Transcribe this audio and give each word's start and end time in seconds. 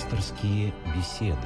Пасторские 0.00 0.72
беседы. 0.96 1.36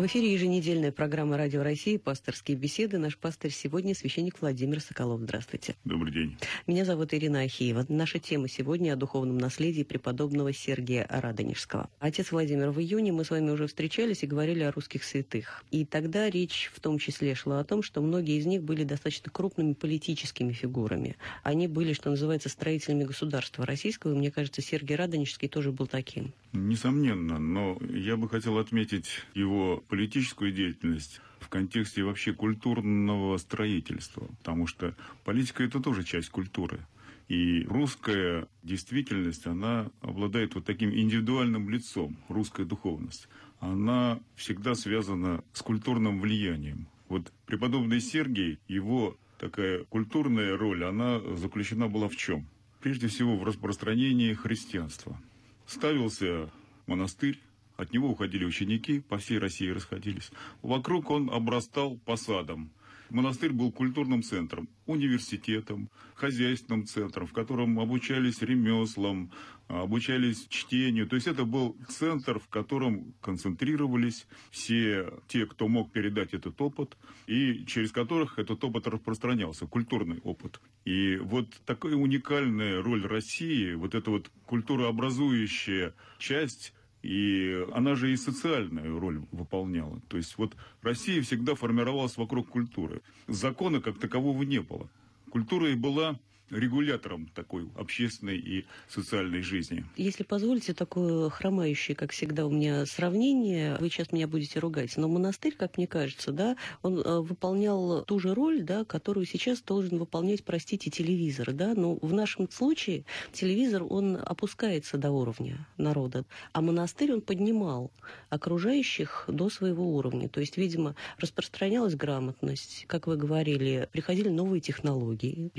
В 0.00 0.06
эфире 0.06 0.32
еженедельная 0.32 0.92
программа 0.92 1.36
«Радио 1.36 1.62
России» 1.62 1.98
«Пасторские 1.98 2.56
беседы». 2.56 2.96
Наш 2.96 3.18
пастор 3.18 3.50
сегодня 3.50 3.94
священник 3.94 4.40
Владимир 4.40 4.80
Соколов. 4.80 5.20
Здравствуйте. 5.20 5.76
Добрый 5.84 6.10
день. 6.10 6.38
Меня 6.66 6.86
зовут 6.86 7.12
Ирина 7.12 7.40
Ахиева. 7.40 7.84
Наша 7.90 8.18
тема 8.18 8.48
сегодня 8.48 8.94
о 8.94 8.96
духовном 8.96 9.36
наследии 9.36 9.82
преподобного 9.82 10.54
Сергия 10.54 11.06
Радонежского. 11.10 11.90
Отец 11.98 12.32
Владимир, 12.32 12.70
в 12.70 12.80
июне 12.80 13.12
мы 13.12 13.26
с 13.26 13.30
вами 13.30 13.50
уже 13.50 13.66
встречались 13.66 14.22
и 14.22 14.26
говорили 14.26 14.62
о 14.62 14.72
русских 14.72 15.04
святых. 15.04 15.62
И 15.70 15.84
тогда 15.84 16.30
речь 16.30 16.70
в 16.74 16.80
том 16.80 16.98
числе 16.98 17.34
шла 17.34 17.60
о 17.60 17.64
том, 17.64 17.82
что 17.82 18.00
многие 18.00 18.38
из 18.38 18.46
них 18.46 18.62
были 18.62 18.84
достаточно 18.84 19.30
крупными 19.30 19.74
политическими 19.74 20.54
фигурами. 20.54 21.18
Они 21.42 21.68
были, 21.68 21.92
что 21.92 22.08
называется, 22.08 22.48
строителями 22.48 23.04
государства 23.04 23.66
российского. 23.66 24.14
И 24.14 24.16
мне 24.16 24.30
кажется, 24.30 24.62
Сергий 24.62 24.96
Радонежский 24.96 25.48
тоже 25.48 25.72
был 25.72 25.86
таким. 25.86 26.32
Несомненно, 26.54 27.38
но 27.38 27.78
я 27.90 28.16
бы 28.16 28.30
хотел 28.30 28.56
отметить 28.56 29.10
его 29.34 29.84
политическую 29.90 30.52
деятельность 30.52 31.20
в 31.40 31.48
контексте 31.48 32.04
вообще 32.04 32.32
культурного 32.32 33.36
строительства, 33.36 34.26
потому 34.38 34.66
что 34.66 34.94
политика 35.24 35.64
это 35.64 35.80
тоже 35.80 36.04
часть 36.04 36.30
культуры. 36.30 36.86
И 37.28 37.64
русская 37.68 38.48
действительность, 38.62 39.46
она 39.46 39.90
обладает 40.00 40.54
вот 40.54 40.64
таким 40.64 40.90
индивидуальным 40.94 41.68
лицом, 41.68 42.16
русская 42.28 42.64
духовность. 42.64 43.28
Она 43.58 44.20
всегда 44.36 44.74
связана 44.74 45.44
с 45.52 45.62
культурным 45.62 46.20
влиянием. 46.20 46.88
Вот 47.08 47.32
преподобный 47.46 48.00
Сергий, 48.00 48.58
его 48.68 49.16
такая 49.38 49.84
культурная 49.84 50.56
роль, 50.56 50.84
она 50.84 51.20
заключена 51.36 51.88
была 51.88 52.08
в 52.08 52.16
чем? 52.16 52.46
Прежде 52.80 53.08
всего 53.08 53.36
в 53.36 53.44
распространении 53.44 54.34
христианства 54.34 55.20
ставился 55.66 56.50
монастырь, 56.86 57.38
от 57.80 57.92
него 57.92 58.10
уходили 58.10 58.44
ученики, 58.44 59.00
по 59.00 59.18
всей 59.18 59.38
России 59.38 59.68
расходились. 59.68 60.30
Вокруг 60.62 61.10
он 61.10 61.30
обрастал 61.30 61.96
посадом. 61.98 62.70
Монастырь 63.10 63.50
был 63.52 63.72
культурным 63.72 64.22
центром, 64.22 64.68
университетом, 64.86 65.90
хозяйственным 66.14 66.86
центром, 66.86 67.26
в 67.26 67.32
котором 67.32 67.80
обучались 67.80 68.40
ремеслам, 68.40 69.32
обучались 69.66 70.46
чтению. 70.48 71.08
То 71.08 71.16
есть 71.16 71.26
это 71.26 71.44
был 71.44 71.76
центр, 71.88 72.38
в 72.38 72.46
котором 72.48 73.14
концентрировались 73.20 74.28
все 74.52 75.12
те, 75.26 75.46
кто 75.46 75.66
мог 75.66 75.90
передать 75.90 76.34
этот 76.34 76.60
опыт, 76.60 76.96
и 77.26 77.64
через 77.66 77.90
которых 77.90 78.38
этот 78.38 78.62
опыт 78.62 78.86
распространялся, 78.86 79.66
культурный 79.66 80.20
опыт. 80.22 80.60
И 80.84 81.16
вот 81.16 81.48
такая 81.66 81.96
уникальная 81.96 82.80
роль 82.80 83.04
России, 83.04 83.74
вот 83.74 83.96
эта 83.96 84.10
вот 84.10 84.30
культурообразующая 84.46 85.94
часть 86.18 86.74
и 87.02 87.66
она 87.72 87.94
же 87.94 88.12
и 88.12 88.16
социальную 88.16 88.98
роль 88.98 89.22
выполняла. 89.32 90.00
То 90.08 90.16
есть 90.16 90.36
вот 90.38 90.56
Россия 90.82 91.22
всегда 91.22 91.54
формировалась 91.54 92.16
вокруг 92.16 92.48
культуры. 92.48 93.02
Закона 93.26 93.80
как 93.80 93.98
такового 93.98 94.42
не 94.42 94.60
было. 94.60 94.88
Культура 95.30 95.70
и 95.70 95.74
была 95.74 96.18
регулятором 96.50 97.26
такой 97.34 97.68
общественной 97.76 98.38
и 98.38 98.66
социальной 98.88 99.42
жизни. 99.42 99.84
Если 99.96 100.22
позволите, 100.22 100.74
такое 100.74 101.30
хромающее, 101.30 101.94
как 101.94 102.12
всегда, 102.12 102.46
у 102.46 102.50
меня 102.50 102.86
сравнение, 102.86 103.76
вы 103.78 103.88
сейчас 103.88 104.12
меня 104.12 104.26
будете 104.26 104.58
ругать, 104.58 104.96
но 104.96 105.08
монастырь, 105.08 105.54
как 105.56 105.76
мне 105.76 105.86
кажется, 105.86 106.32
да, 106.32 106.56
он 106.82 106.98
э, 106.98 107.20
выполнял 107.20 108.04
ту 108.04 108.18
же 108.18 108.34
роль, 108.34 108.62
да, 108.62 108.84
которую 108.84 109.26
сейчас 109.26 109.62
должен 109.62 109.98
выполнять, 109.98 110.44
простите, 110.44 110.90
телевизор, 110.90 111.52
да, 111.52 111.74
но 111.74 111.96
в 111.96 112.12
нашем 112.12 112.50
случае 112.50 113.04
телевизор, 113.32 113.84
он 113.88 114.16
опускается 114.16 114.98
до 114.98 115.10
уровня 115.10 115.66
народа, 115.76 116.24
а 116.52 116.60
монастырь 116.60 117.12
он 117.12 117.20
поднимал 117.20 117.90
окружающих 118.28 119.24
до 119.28 119.50
своего 119.50 119.96
уровня, 119.96 120.28
то 120.28 120.40
есть, 120.40 120.56
видимо, 120.56 120.94
распространялась 121.18 121.94
грамотность, 121.94 122.84
как 122.86 123.06
вы 123.06 123.16
говорили, 123.16 123.88
приходили 123.92 124.28
новые 124.28 124.60
технологии, 124.60 125.50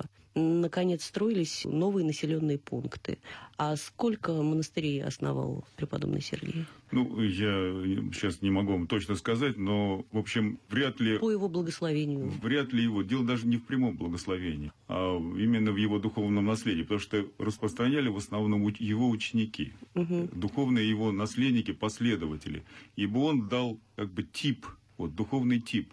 ремесленничество, 0.00 0.20
наконец 0.34 1.04
строились 1.04 1.64
новые 1.64 2.04
населенные 2.04 2.58
пункты. 2.58 3.18
А 3.56 3.76
сколько 3.76 4.32
монастырей 4.32 5.02
основал 5.02 5.64
преподобный 5.76 6.20
Сергей? 6.20 6.64
Ну, 6.92 7.22
я 7.22 8.10
сейчас 8.12 8.42
не 8.42 8.50
могу 8.50 8.72
вам 8.72 8.86
точно 8.86 9.14
сказать, 9.14 9.56
но, 9.56 10.04
в 10.10 10.18
общем, 10.18 10.58
вряд 10.68 11.00
ли... 11.00 11.18
По 11.18 11.30
его 11.30 11.48
благословению. 11.48 12.32
Вряд 12.42 12.72
ли 12.72 12.82
его. 12.82 13.02
Дело 13.02 13.24
даже 13.24 13.46
не 13.46 13.58
в 13.58 13.64
прямом 13.64 13.96
благословении, 13.96 14.72
а 14.88 15.16
именно 15.18 15.72
в 15.72 15.76
его 15.76 15.98
духовном 15.98 16.46
наследии, 16.46 16.82
потому 16.82 17.00
что 17.00 17.26
распространяли 17.38 18.08
в 18.08 18.16
основном 18.16 18.66
его 18.78 19.08
ученики, 19.08 19.72
угу. 19.94 20.28
духовные 20.32 20.88
его 20.88 21.12
наследники, 21.12 21.72
последователи. 21.72 22.64
Ибо 22.96 23.18
он 23.18 23.48
дал 23.48 23.78
как 23.96 24.10
бы 24.12 24.24
тип, 24.24 24.66
вот 24.96 25.14
духовный 25.14 25.60
тип, 25.60 25.92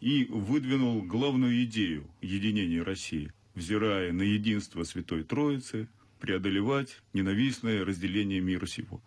и 0.00 0.24
выдвинул 0.24 1.02
главную 1.02 1.62
идею 1.64 2.04
единения 2.20 2.82
России– 2.82 3.30
взирая 3.54 4.12
на 4.12 4.22
единство 4.22 4.84
Святой 4.84 5.24
Троицы, 5.24 5.88
преодолевать 6.20 7.02
ненавистное 7.12 7.84
разделение 7.84 8.40
мира 8.40 8.66
сего. 8.66 9.02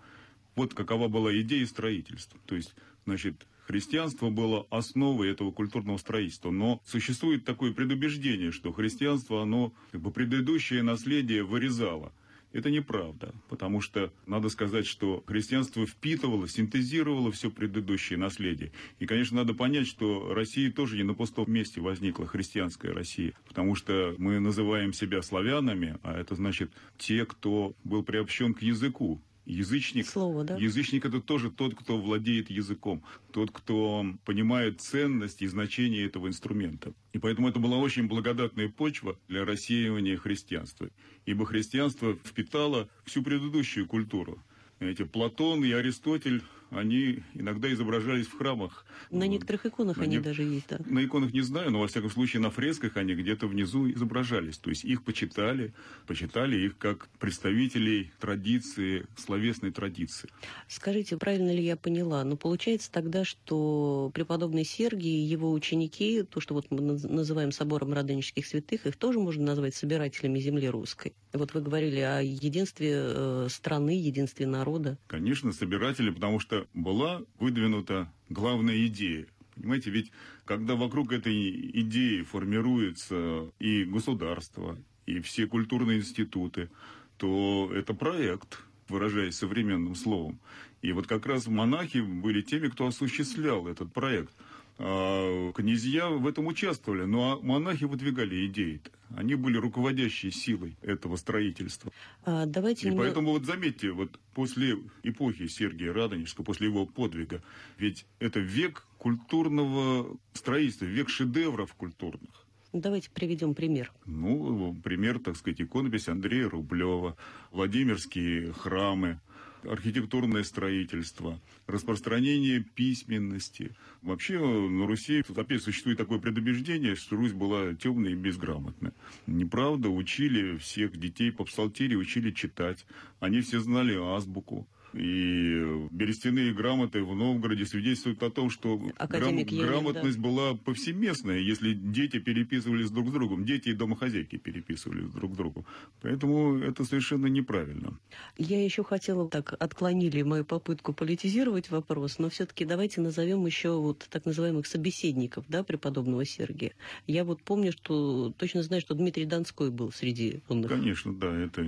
Вот 0.56 0.74
какова 0.74 1.08
была 1.08 1.36
идея 1.42 1.66
строительства. 1.66 2.40
То 2.46 2.56
есть, 2.56 2.76
значит, 3.06 3.46
христианство 3.68 4.30
было 4.30 4.68
основой 4.70 5.30
этого 5.30 5.52
культурного 5.52 5.98
строительства. 5.98 6.52
Но 6.52 6.82
существует 6.86 7.46
такое 7.46 7.72
предубеждение, 7.74 8.52
что 8.52 8.74
христианство, 8.74 9.42
оно 9.42 9.74
как 9.92 10.02
бы 10.02 10.12
предыдущее 10.12 10.84
наследие 10.84 11.44
вырезало– 11.44 12.12
это 12.56 12.72
неправда, 12.72 13.36
потому 13.50 13.82
что 13.82 14.14
надо 14.26 14.48
сказать, 14.48 14.86
что 14.86 15.24
христианство 15.28 15.86
впитывало, 15.86 16.48
синтезировало 16.48 17.30
все 17.34 17.52
предыдущее 17.52 18.18
наследие. 18.18 18.72
И, 19.00 19.06
конечно, 19.06 19.36
надо 19.36 19.54
понять, 19.54 19.88
что 19.88 20.34
Россия 20.34 20.72
тоже 20.72 20.96
не 20.96 21.04
на 21.04 21.14
пустом 21.14 21.52
месте 21.52 21.82
возникла, 21.82 22.26
христианская 22.26 22.94
Россия, 22.94 23.34
потому 23.46 23.76
что 23.76 24.16
мы 24.18 24.40
называем 24.40 24.94
себя 24.94 25.22
славянами, 25.22 25.98
а 26.02 26.18
это 26.18 26.36
значит 26.36 26.72
те, 26.98 27.26
кто 27.26 27.76
был 27.84 28.04
приобщен 28.04 28.54
к 28.54 28.62
языку, 28.62 29.22
Язычник, 29.46 30.08
Слово, 30.08 30.44
да? 30.44 30.58
язычник 30.58 31.06
это 31.06 31.22
тоже 31.22 31.52
тот, 31.52 31.76
кто 31.76 32.00
владеет 32.00 32.50
языком, 32.50 33.04
тот, 33.32 33.52
кто 33.52 34.06
понимает 34.26 34.82
ценность 34.82 35.42
и 35.42 35.48
значение 35.48 36.06
этого 36.06 36.28
инструмента. 36.28 36.94
И 37.14 37.20
поэтому 37.20 37.48
это 37.48 37.60
была 37.60 37.78
очень 37.78 38.08
благодатная 38.08 38.70
почва 38.70 39.18
для 39.28 39.46
рассеивания 39.46 40.18
христианства. 40.18 40.90
Ибо 41.26 41.46
христианство 41.46 42.18
впитало 42.24 42.90
всю 43.06 43.22
предыдущую 43.22 43.86
культуру. 43.86 44.42
Эти 44.80 45.04
Платон 45.04 45.64
и 45.64 45.72
Аристотель 45.72 46.42
они 46.70 47.24
иногда 47.34 47.72
изображались 47.72 48.28
в 48.28 48.38
храмах. 48.38 48.86
На 49.12 49.28
некоторых 49.28 49.66
иконах 49.66 49.98
на 49.98 50.04
они 50.04 50.18
не... 50.18 50.22
даже 50.22 50.44
есть, 50.44 50.68
да? 50.70 50.80
На 50.86 51.04
иконах 51.04 51.34
не 51.34 51.42
знаю, 51.42 51.72
но 51.72 51.80
во 51.80 51.88
всяком 51.88 52.10
случае 52.10 52.42
на 52.42 52.50
фресках 52.50 52.98
они 52.98 53.14
где-то 53.14 53.48
внизу 53.48 53.90
изображались. 53.90 54.58
То 54.58 54.70
есть 54.70 54.84
их 54.84 55.04
почитали, 55.04 55.74
почитали 56.08 56.58
их 56.58 56.78
как 56.78 57.08
представителей 57.20 58.12
традиции, 58.20 59.06
словесной 59.16 59.72
традиции. 59.72 60.30
Скажите, 60.68 61.18
правильно 61.18 61.52
ли 61.52 61.64
я 61.64 61.76
поняла? 61.78 62.24
Ну, 62.24 62.38
получается 62.38 62.92
тогда, 62.92 63.24
что 63.24 64.12
преподобный 64.14 64.66
Сергий 64.66 65.24
и 65.24 65.26
его 65.26 65.52
ученики, 65.52 66.24
то, 66.24 66.40
что 66.40 66.54
вот 66.54 66.72
мы 66.72 66.82
называем 66.82 67.52
собором 67.52 67.94
радонежских 67.94 68.46
святых, 68.46 68.86
их 68.86 68.98
тоже 68.98 69.20
можно 69.20 69.44
назвать 69.44 69.76
собирателями 69.76 70.40
земли 70.40 70.68
русской. 70.70 71.14
Вот 71.38 71.54
вы 71.54 71.62
говорили 71.62 72.00
о 72.00 72.22
единстве 72.22 72.94
э, 72.94 73.48
страны, 73.50 74.00
единстве 74.00 74.48
народа. 74.48 74.98
Конечно, 75.08 75.52
собиратели, 75.52 76.10
потому 76.10 76.40
что 76.40 76.68
была 76.74 77.22
выдвинута 77.40 78.12
главная 78.30 78.86
идея. 78.88 79.28
Понимаете, 79.56 79.90
ведь 79.90 80.12
когда 80.46 80.76
вокруг 80.76 81.12
этой 81.12 81.72
идеи 81.82 82.22
формируется 82.22 83.52
и 83.60 83.84
государство, 83.84 84.78
и 85.06 85.20
все 85.20 85.48
культурные 85.48 86.00
институты, 86.00 86.70
то 87.18 87.72
это 87.74 87.94
проект, 87.94 88.60
выражаясь 88.88 89.36
современным 89.36 89.96
словом. 89.96 90.40
И 90.82 90.92
вот 90.92 91.08
как 91.08 91.26
раз 91.26 91.48
монахи 91.48 92.00
были 92.00 92.42
теми, 92.42 92.68
кто 92.68 92.88
осуществлял 92.88 93.68
этот 93.68 93.92
проект– 93.92 94.32
князья 94.78 96.10
в 96.10 96.28
этом 96.28 96.48
участвовали, 96.48 97.04
но 97.04 97.34
а 97.34 97.46
монахи 97.46 97.86
выдвигали 97.86 98.46
идеи. 98.48 98.82
-то. 98.84 98.92
Они 99.16 99.36
были 99.36 99.58
руководящей 99.58 100.32
силой 100.32 100.76
этого 100.82 101.16
строительства. 101.16 101.92
А, 102.24 102.46
давайте 102.46 102.88
И 102.88 102.90
немного... 102.90 103.06
поэтому 103.06 103.32
вот 103.32 103.46
заметьте, 103.46 103.92
вот 103.92 104.20
после 104.34 104.78
эпохи 105.04 105.48
Сергия 105.48 105.94
Радонежского, 105.94 106.44
после 106.44 106.68
его 106.68 106.86
подвига, 106.86 107.42
ведь 107.78 108.06
это 108.20 108.40
век 108.40 108.86
культурного 108.98 110.18
строительства, 110.34 110.86
век 110.86 111.10
шедевров 111.10 111.74
культурных. 111.76 112.46
Давайте 112.74 113.10
приведем 113.10 113.54
пример. 113.54 113.94
Ну, 114.06 114.76
пример, 114.84 115.20
так 115.20 115.38
сказать, 115.38 115.62
иконопись 115.62 116.10
Андрея 116.10 116.50
Рублева, 116.50 117.16
Владимирские 117.52 118.52
храмы, 118.52 119.22
архитектурное 119.66 120.44
строительство, 120.44 121.40
распространение 121.68 122.62
письменности. 122.62 123.76
Вообще 124.02 124.40
на 124.40 124.88
Руси 124.88 125.24
опять 125.36 125.64
существует 125.64 125.98
такое 125.98 126.20
предубеждение, 126.20 126.96
что 126.96 127.16
Русь 127.16 127.34
была 127.34 127.74
темная 127.74 128.12
и 128.12 128.16
безграмотная. 128.16 128.94
Неправда, 129.28 129.90
учили 129.90 130.58
всех 130.58 130.98
детей 130.98 131.32
по 131.32 131.44
псалтире, 131.44 131.98
учили 131.98 132.32
читать. 132.32 132.86
Они 133.20 133.42
все 133.42 133.60
знали 133.60 133.96
азбуку. 133.96 134.68
И 134.96 135.88
берестяные 135.92 136.54
грамоты 136.54 137.04
в 137.04 137.14
Новгороде 137.16 137.66
свидетельствуют 137.66 138.24
о 138.24 138.30
том, 138.30 138.50
что 138.50 138.78
грам- 138.78 139.38
Елен, 139.38 139.68
грамотность 139.68 140.18
да. 140.18 140.24
была 140.24 140.56
повсеместная, 140.56 141.40
если 141.40 141.74
дети 141.74 142.20
переписывались 142.20 142.90
друг 142.90 143.10
с 143.10 143.12
другом. 143.12 143.44
Дети 143.44 143.70
и 143.70 143.74
домохозяйки 143.74 144.38
переписывались 144.38 145.10
друг 145.12 145.34
с 145.34 145.38
другом. 145.38 145.66
Поэтому 146.02 146.58
это 146.60 146.86
совершенно 146.86 147.28
неправильно. 147.28 148.00
Я 148.38 148.64
еще 148.64 148.84
хотела, 148.86 149.30
так 149.30 149.54
отклонили 149.60 150.22
мою 150.22 150.46
попытку 150.46 150.94
политизировать 150.94 151.70
вопрос, 151.72 152.18
но 152.18 152.30
все-таки 152.30 152.64
давайте 152.64 153.02
назовем 153.02 153.46
еще 153.46 153.78
вот 153.78 154.08
так 154.10 154.26
называемых 154.26 154.66
собеседников, 154.66 155.44
да, 155.50 155.64
преподобного 155.64 156.24
Сергия. 156.26 156.72
Я 157.06 157.26
вот 157.26 157.42
помню, 157.44 157.74
что 157.74 158.34
точно 158.38 158.64
знаю, 158.64 158.82
что 158.82 158.96
Дмитрий 158.96 159.26
Донской 159.26 159.72
был 159.72 159.92
среди 159.92 160.42
умных. 160.48 160.72
Конечно, 160.72 161.14
да, 161.14 161.36
это 161.38 161.66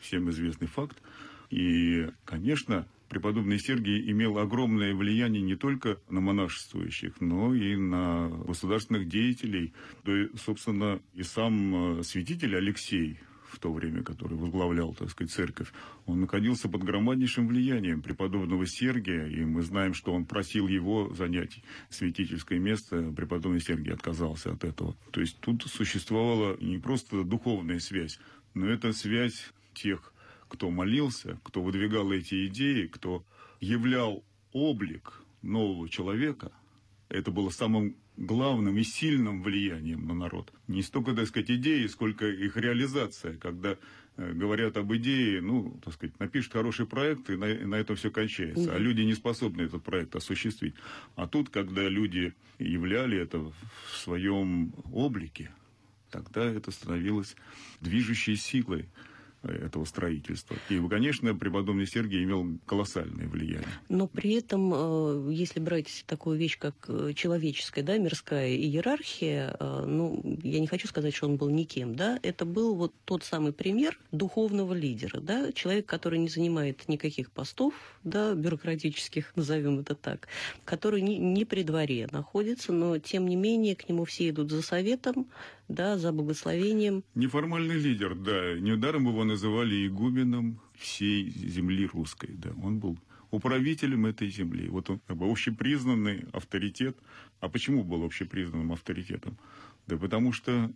всем 0.00 0.28
известный 0.30 0.66
факт. 0.66 0.98
И, 1.54 2.08
конечно, 2.24 2.84
преподобный 3.08 3.60
Сергий 3.60 4.10
имел 4.10 4.38
огромное 4.38 4.92
влияние 4.92 5.40
не 5.40 5.54
только 5.54 6.00
на 6.10 6.20
монашествующих, 6.20 7.20
но 7.20 7.54
и 7.54 7.76
на 7.76 8.28
государственных 8.28 9.08
деятелей. 9.08 9.72
Да, 10.04 10.20
и, 10.20 10.36
собственно, 10.36 11.00
и 11.14 11.22
сам 11.22 12.00
э, 12.00 12.02
святитель 12.02 12.56
Алексей 12.56 13.20
в 13.46 13.60
то 13.60 13.72
время, 13.72 14.02
который 14.02 14.36
возглавлял, 14.36 14.94
так 14.94 15.10
сказать, 15.10 15.32
церковь, 15.32 15.72
он 16.06 16.22
находился 16.22 16.68
под 16.68 16.82
громаднейшим 16.82 17.46
влиянием 17.46 18.02
преподобного 18.02 18.66
Сергия, 18.66 19.28
и 19.28 19.44
мы 19.44 19.62
знаем, 19.62 19.94
что 19.94 20.12
он 20.12 20.24
просил 20.24 20.66
его 20.66 21.14
занять 21.14 21.62
святительское 21.88 22.58
место, 22.58 23.12
преподобный 23.16 23.60
Сергий 23.60 23.92
отказался 23.92 24.50
от 24.50 24.64
этого. 24.64 24.96
То 25.12 25.20
есть 25.20 25.38
тут 25.38 25.62
существовала 25.62 26.56
не 26.60 26.78
просто 26.78 27.22
духовная 27.22 27.78
связь, 27.78 28.18
но 28.54 28.66
это 28.66 28.92
связь 28.92 29.52
тех 29.72 30.13
кто 30.54 30.70
молился, 30.70 31.40
кто 31.42 31.62
выдвигал 31.62 32.12
эти 32.12 32.46
идеи, 32.46 32.86
кто 32.86 33.24
являл 33.60 34.24
облик 34.52 35.20
нового 35.42 35.88
человека, 35.88 36.52
это 37.08 37.32
было 37.32 37.50
самым 37.50 37.96
главным 38.16 38.78
и 38.78 38.84
сильным 38.84 39.42
влиянием 39.42 40.06
на 40.06 40.14
народ. 40.14 40.52
Не 40.68 40.82
столько, 40.82 41.12
так 41.12 41.26
сказать, 41.26 41.50
идеи, 41.50 41.88
сколько 41.88 42.28
их 42.28 42.56
реализация, 42.56 43.36
когда 43.36 43.76
э, 44.16 44.32
говорят 44.32 44.76
об 44.76 44.94
идее, 44.94 45.40
ну, 45.42 45.80
так 45.84 45.94
сказать, 45.94 46.20
напишут 46.20 46.52
хороший 46.52 46.86
проект, 46.86 47.28
и 47.30 47.36
на, 47.36 47.46
и 47.46 47.64
на 47.64 47.74
этом 47.74 47.96
все 47.96 48.12
кончается. 48.12 48.72
А 48.72 48.78
люди 48.78 49.00
не 49.00 49.14
способны 49.14 49.62
этот 49.62 49.82
проект 49.82 50.14
осуществить. 50.14 50.74
А 51.16 51.26
тут, 51.26 51.50
когда 51.50 51.88
люди 51.88 52.32
являли 52.60 53.18
это 53.18 53.40
в 53.40 53.96
своем 53.96 54.72
облике, 54.92 55.50
тогда 56.10 56.44
это 56.44 56.70
становилось 56.70 57.34
движущей 57.80 58.36
силой 58.36 58.88
этого 59.48 59.84
строительства. 59.84 60.56
И, 60.68 60.80
конечно, 60.88 61.34
преподобный 61.34 61.86
Сергий 61.86 62.22
имел 62.24 62.58
колоссальное 62.66 63.28
влияние. 63.28 63.68
Но 63.88 64.06
при 64.06 64.34
этом, 64.34 64.72
э, 64.74 65.32
если 65.32 65.60
брать 65.60 66.04
такую 66.06 66.38
вещь, 66.38 66.58
как 66.58 66.74
э, 66.88 67.12
человеческая, 67.14 67.82
да, 67.82 67.98
мирская 67.98 68.54
иерархия, 68.54 69.56
э, 69.58 69.84
ну, 69.86 70.20
я 70.42 70.60
не 70.60 70.66
хочу 70.66 70.88
сказать, 70.88 71.14
что 71.14 71.26
он 71.26 71.36
был 71.36 71.50
никем, 71.50 71.94
да, 71.94 72.18
это 72.22 72.44
был 72.44 72.74
вот 72.74 72.92
тот 73.04 73.24
самый 73.24 73.52
пример 73.52 73.98
духовного 74.12 74.74
лидера, 74.74 75.20
да, 75.20 75.52
человек, 75.52 75.86
который 75.86 76.18
не 76.18 76.28
занимает 76.28 76.88
никаких 76.88 77.30
постов, 77.30 77.74
да, 78.04 78.34
бюрократических, 78.34 79.32
назовем 79.36 79.80
это 79.80 79.94
так, 79.94 80.28
который 80.64 81.02
не, 81.02 81.18
не 81.18 81.44
при 81.44 81.62
дворе 81.62 82.08
находится, 82.10 82.72
но, 82.72 82.98
тем 82.98 83.28
не 83.28 83.36
менее, 83.36 83.76
к 83.76 83.88
нему 83.88 84.04
все 84.04 84.30
идут 84.30 84.50
за 84.50 84.62
советом, 84.62 85.26
да, 85.68 85.98
за 85.98 86.12
благословением. 86.12 87.04
Неформальный 87.14 87.78
лидер, 87.78 88.14
да. 88.14 88.58
Недаром 88.58 89.08
его 89.08 89.24
называли 89.24 89.86
игуменом 89.86 90.60
всей 90.74 91.30
земли 91.30 91.86
русской, 91.86 92.34
да. 92.34 92.50
Он 92.62 92.78
был 92.78 92.98
управителем 93.30 94.06
этой 94.06 94.28
земли. 94.28 94.68
Вот 94.68 94.90
он 94.90 95.00
как 95.06 95.16
бы 95.16 95.30
общепризнанный 95.30 96.24
авторитет. 96.32 96.96
А 97.40 97.48
почему 97.48 97.82
был 97.82 98.04
общепризнанным 98.04 98.72
авторитетом? 98.72 99.38
Да 99.86 99.96
потому 99.96 100.32
что 100.32 100.70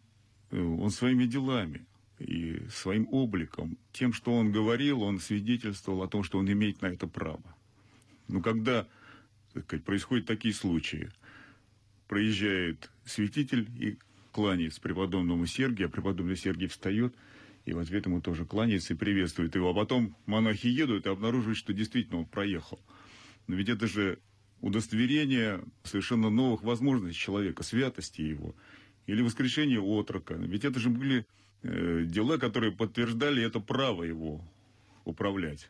э, 0.50 0.60
он 0.60 0.90
своими 0.90 1.24
делами 1.24 1.86
и 2.18 2.60
своим 2.70 3.06
обликом, 3.12 3.78
тем, 3.92 4.12
что 4.12 4.34
он 4.34 4.50
говорил, 4.50 5.02
он 5.02 5.20
свидетельствовал 5.20 6.02
о 6.02 6.08
том, 6.08 6.24
что 6.24 6.38
он 6.38 6.50
имеет 6.50 6.82
на 6.82 6.86
это 6.86 7.06
право. 7.06 7.42
Но 8.26 8.42
когда 8.42 8.86
так 9.54 9.64
сказать, 9.64 9.84
происходят 9.84 10.26
такие 10.26 10.52
случаи, 10.52 11.10
проезжает 12.06 12.90
святитель 13.04 13.68
и 13.78 13.98
кланяется 14.38 14.80
преподобному 14.80 15.46
Сергию, 15.46 15.88
а 15.88 15.90
преподобный 15.90 16.36
Сергий 16.36 16.68
встает 16.68 17.12
и 17.64 17.72
в 17.72 17.80
ответ 17.80 18.06
ему 18.06 18.20
тоже 18.20 18.44
кланяется 18.44 18.94
и 18.94 18.96
приветствует 18.96 19.56
его. 19.56 19.70
А 19.70 19.74
потом 19.74 20.14
монахи 20.26 20.68
едут 20.68 21.06
и 21.06 21.08
обнаруживают, 21.08 21.58
что 21.58 21.72
действительно 21.72 22.20
он 22.20 22.24
проехал. 22.24 22.78
Но 23.48 23.56
ведь 23.56 23.68
это 23.68 23.88
же 23.88 24.20
удостоверение 24.60 25.60
совершенно 25.82 26.30
новых 26.30 26.62
возможностей 26.62 27.18
человека, 27.18 27.64
святости 27.64 28.20
его, 28.20 28.54
или 29.06 29.22
воскрешение 29.22 29.80
отрока. 29.80 30.34
Ведь 30.34 30.64
это 30.64 30.78
же 30.78 30.88
были 30.88 31.26
э, 31.64 32.04
дела, 32.06 32.38
которые 32.38 32.70
подтверждали 32.70 33.42
это 33.42 33.58
право 33.58 34.04
его 34.04 34.40
управлять. 35.04 35.68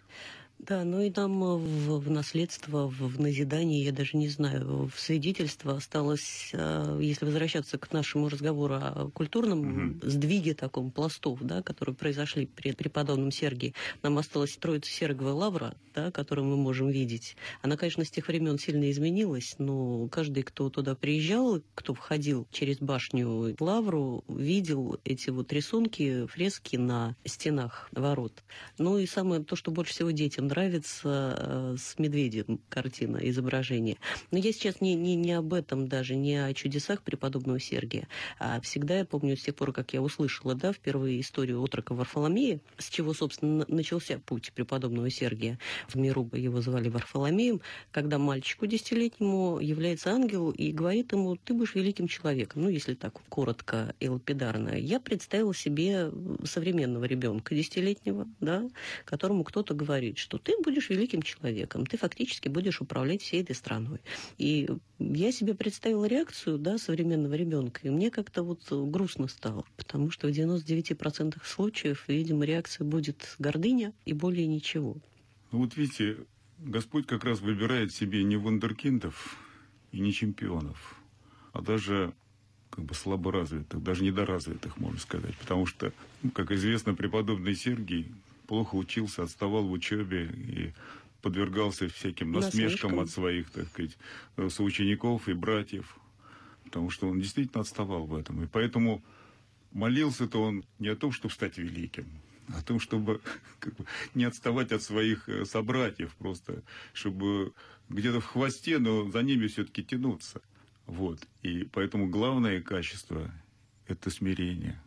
Да, 0.59 0.83
ну 0.85 1.01
и 1.01 1.13
нам 1.15 1.43
э, 1.45 1.57
в, 1.57 2.01
в 2.01 2.11
наследство, 2.11 2.89
в, 2.89 2.99
в 2.99 3.21
назидание, 3.21 3.85
я 3.85 3.93
даже 3.93 4.17
не 4.17 4.29
знаю, 4.29 4.91
в 4.93 4.99
свидетельство 4.99 5.77
осталось, 5.77 6.51
э, 6.53 6.99
если 7.01 7.27
возвращаться 7.27 7.79
к 7.79 7.93
нашему 7.93 8.29
разговору 8.29 8.75
о 8.75 9.11
культурном 9.15 9.93
угу. 9.93 10.01
сдвиге 10.03 10.55
таком 10.55 10.91
пластов, 10.91 11.39
да, 11.43 11.63
которые 11.63 11.95
произошли 11.95 12.47
при 12.47 12.73
преподобном 12.73 13.31
Сергии, 13.31 13.75
нам 14.03 14.19
осталась 14.19 14.57
Троица 14.57 14.91
Серговая 14.91 15.33
лавра, 15.33 15.77
да, 15.95 16.11
которую 16.11 16.49
мы 16.49 16.57
можем 16.57 16.89
видеть. 16.89 17.37
Она, 17.63 17.77
конечно, 17.77 18.05
с 18.05 18.11
тех 18.11 18.27
времен 18.27 18.59
сильно 18.59 18.91
изменилась, 18.91 19.55
но 19.59 20.09
каждый, 20.09 20.43
кто 20.43 20.71
туда 20.71 20.97
приезжал, 20.97 21.63
кто 21.77 21.95
входил 21.95 22.49
через 22.51 22.79
башню 22.79 23.55
лавру, 23.61 24.25
видел 24.27 24.99
эти 25.05 25.31
вот 25.31 25.53
рисунки, 25.53 26.27
фрески 26.27 26.77
на 26.77 27.15
стенах 27.25 27.89
ворот. 27.93 28.43
Ну 28.77 28.99
и 28.99 29.07
самое 29.07 29.45
то, 29.45 29.55
что 29.55 29.71
больше 29.71 29.93
всего 29.93 30.11
детям 30.11 30.48
нравится 30.49 31.37
э, 31.39 31.77
с 31.79 31.99
медведем 31.99 32.61
картина, 32.69 33.19
изображение. 33.23 33.97
Но 34.31 34.39
я 34.39 34.53
сейчас 34.53 34.81
не, 34.81 34.95
не, 34.95 35.15
не 35.15 35.33
об 35.33 35.55
этом 35.55 35.87
даже, 35.87 36.17
не 36.17 36.37
о 36.37 36.53
чудесах 36.55 37.03
преподобного 37.03 37.61
Сергия. 37.61 38.09
А 38.39 38.61
всегда 38.61 38.99
я 38.99 39.05
помню 39.05 39.37
с 39.37 39.43
тех 39.43 39.55
пор, 39.55 39.73
как 39.73 39.93
я 39.93 40.03
услышала, 40.03 40.55
да, 40.55 40.73
впервые 40.73 41.21
историю 41.21 41.63
отрока 41.63 41.95
Варфоломея, 41.95 42.61
с 42.79 42.89
чего, 42.89 43.15
собственно, 43.15 43.65
начался 43.69 44.19
путь 44.19 44.53
преподобного 44.53 45.11
Сергия. 45.11 45.59
В 45.89 45.97
миру 45.97 46.29
его 46.33 46.61
звали 46.61 46.89
Варфоломеем, 46.89 47.61
когда 47.91 48.19
мальчику 48.19 48.67
десятилетнему 48.67 49.59
является 49.61 50.11
ангел 50.11 50.51
и 50.51 50.73
говорит 50.73 51.13
ему, 51.13 51.37
ты 51.37 51.55
будешь 51.55 51.75
великим 51.75 52.09
человеком. 52.09 52.63
Ну, 52.63 52.69
если 52.69 52.95
так 52.95 53.15
коротко 53.29 53.95
и 54.01 54.09
лапидарно. 54.09 54.71
Я 54.71 55.01
представила 55.01 55.55
себе 55.55 56.11
современного 56.45 57.05
ребенка 57.05 57.55
десятилетнего, 57.55 58.27
да, 58.41 58.69
которому 59.05 59.45
кто-то 59.45 59.75
говорит, 59.75 60.19
что 60.19 60.38
ты 60.39 60.55
будешь 60.63 60.91
великим 60.91 61.23
человеком, 61.23 61.87
ты 61.87 61.97
фактически 61.97 62.49
будешь 62.49 62.81
управлять 62.81 63.23
всей 63.23 63.43
этой 63.43 63.55
страной. 63.55 64.01
И 64.39 64.69
я 64.99 65.33
себе 65.33 65.55
представила 65.55 66.07
реакцию 66.07 66.59
да, 66.59 66.79
современного 66.79 67.35
ребенка, 67.35 67.81
и 67.83 67.91
мне 67.91 68.11
как-то 68.11 68.43
вот 68.43 68.61
грустно 68.71 69.29
стало, 69.29 69.65
потому 69.77 70.11
что 70.11 70.29
в 70.29 70.31
99% 70.31 71.37
случаев, 71.45 72.05
видимо, 72.09 72.45
реакция 72.45 72.85
будет 72.85 73.37
гордыня 73.39 73.93
и 74.05 74.13
более 74.13 74.47
ничего. 74.47 74.97
Ну 75.53 75.59
вот 75.61 75.77
видите, 75.77 76.19
Господь 76.59 77.07
как 77.07 77.25
раз 77.25 77.41
выбирает 77.41 77.93
себе 77.93 78.25
не 78.25 78.37
вундеркиндов 78.37 79.37
и 79.93 80.01
не 80.01 80.13
чемпионов, 80.13 81.01
а 81.53 81.63
даже 81.63 82.13
как 82.71 82.85
бы 82.85 82.95
слаборазвитых, 82.95 83.83
даже 83.83 84.05
недоразвитых, 84.05 84.77
можно 84.77 85.01
сказать. 85.01 85.37
Потому 85.39 85.67
что, 85.67 85.93
ну, 86.23 86.31
как 86.31 86.53
известно, 86.53 86.95
преподобный 86.95 87.55
Сергий 87.55 88.07
плохо 88.49 88.75
учился, 88.75 89.23
отставал 89.23 89.65
в 89.65 89.71
учебе 89.71 90.25
и 90.25 90.73
подвергался 91.23 91.89
всяким 91.89 92.33
насмешкам 92.33 92.97
Насмешкам. 92.97 93.01
от 93.01 93.11
своих, 93.11 93.51
так 93.51 93.69
сказать, 93.69 93.97
э, 94.37 94.49
соучеников 94.49 95.29
и 95.29 95.35
братьев, 95.35 95.99
потому 96.65 96.91
что 96.91 97.09
он 97.09 97.21
действительно 97.21 97.61
отставал 97.61 98.07
в 98.07 98.15
этом. 98.15 98.43
И 98.43 98.47
поэтому 98.47 99.03
молился-то 99.73 100.43
он 100.43 100.65
не 100.79 100.89
о 100.89 100.97
том, 100.97 101.13
чтобы 101.13 101.35
стать 101.35 101.59
великим, 101.59 102.07
а 102.49 102.59
о 102.59 102.63
том, 102.63 102.81
чтобы 102.81 103.21
как 103.61 103.77
бы, 103.77 103.85
не 104.15 104.25
отставать 104.25 104.73
от 104.73 104.83
своих 104.83 105.29
э, 105.29 105.45
собратьев, 105.45 106.15
просто 106.17 106.63
чтобы 106.95 107.53
где-то 107.91 108.21
в 108.21 108.27
хвосте, 108.27 108.79
но 108.79 109.11
за 109.11 109.23
ними 109.23 109.47
все-таки 109.47 109.85
тянуться. 109.85 110.41
Вот. 110.87 111.21
И 111.43 111.65
поэтому 111.71 112.09
главное 112.09 112.63
качество– 112.63 113.31
это 113.87 114.09
смирение. 114.09 114.81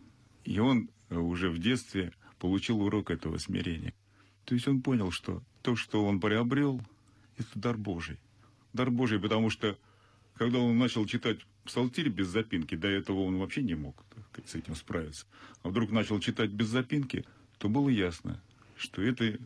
И 0.45 0.57
он 0.57 0.89
э, 1.09 1.15
уже 1.15 1.49
в 1.51 1.59
детстве 1.59 2.11
получил 2.41 2.81
урок 2.81 3.11
этого 3.11 3.37
смирения. 3.37 3.93
То 4.45 4.55
есть 4.55 4.67
он 4.67 4.81
понял, 4.81 5.11
что 5.11 5.43
то, 5.61 5.75
что 5.75 6.03
он 6.03 6.19
приобрел, 6.19 6.81
это 7.37 7.49
дар 7.53 7.77
Божий. 7.77 8.17
Дар 8.73 8.89
Божий, 8.89 9.19
потому 9.19 9.51
что 9.51 9.77
когда 10.33 10.57
он 10.57 10.75
начал 10.79 11.05
читать 11.05 11.37
псалтирь 11.65 12.09
без 12.09 12.27
запинки, 12.29 12.73
до 12.73 12.87
этого 12.87 13.21
он 13.21 13.37
вообще 13.37 13.61
не 13.61 13.75
мог 13.75 14.03
так, 14.33 14.47
с 14.47 14.55
этим 14.55 14.75
справиться. 14.75 15.27
А 15.61 15.69
вдруг 15.69 15.91
начал 15.91 16.19
читать 16.19 16.49
без 16.49 16.67
запинки, 16.67 17.25
то 17.59 17.69
было 17.69 17.89
ясно, 17.89 18.41
что 18.75 19.03
это... 19.03 19.37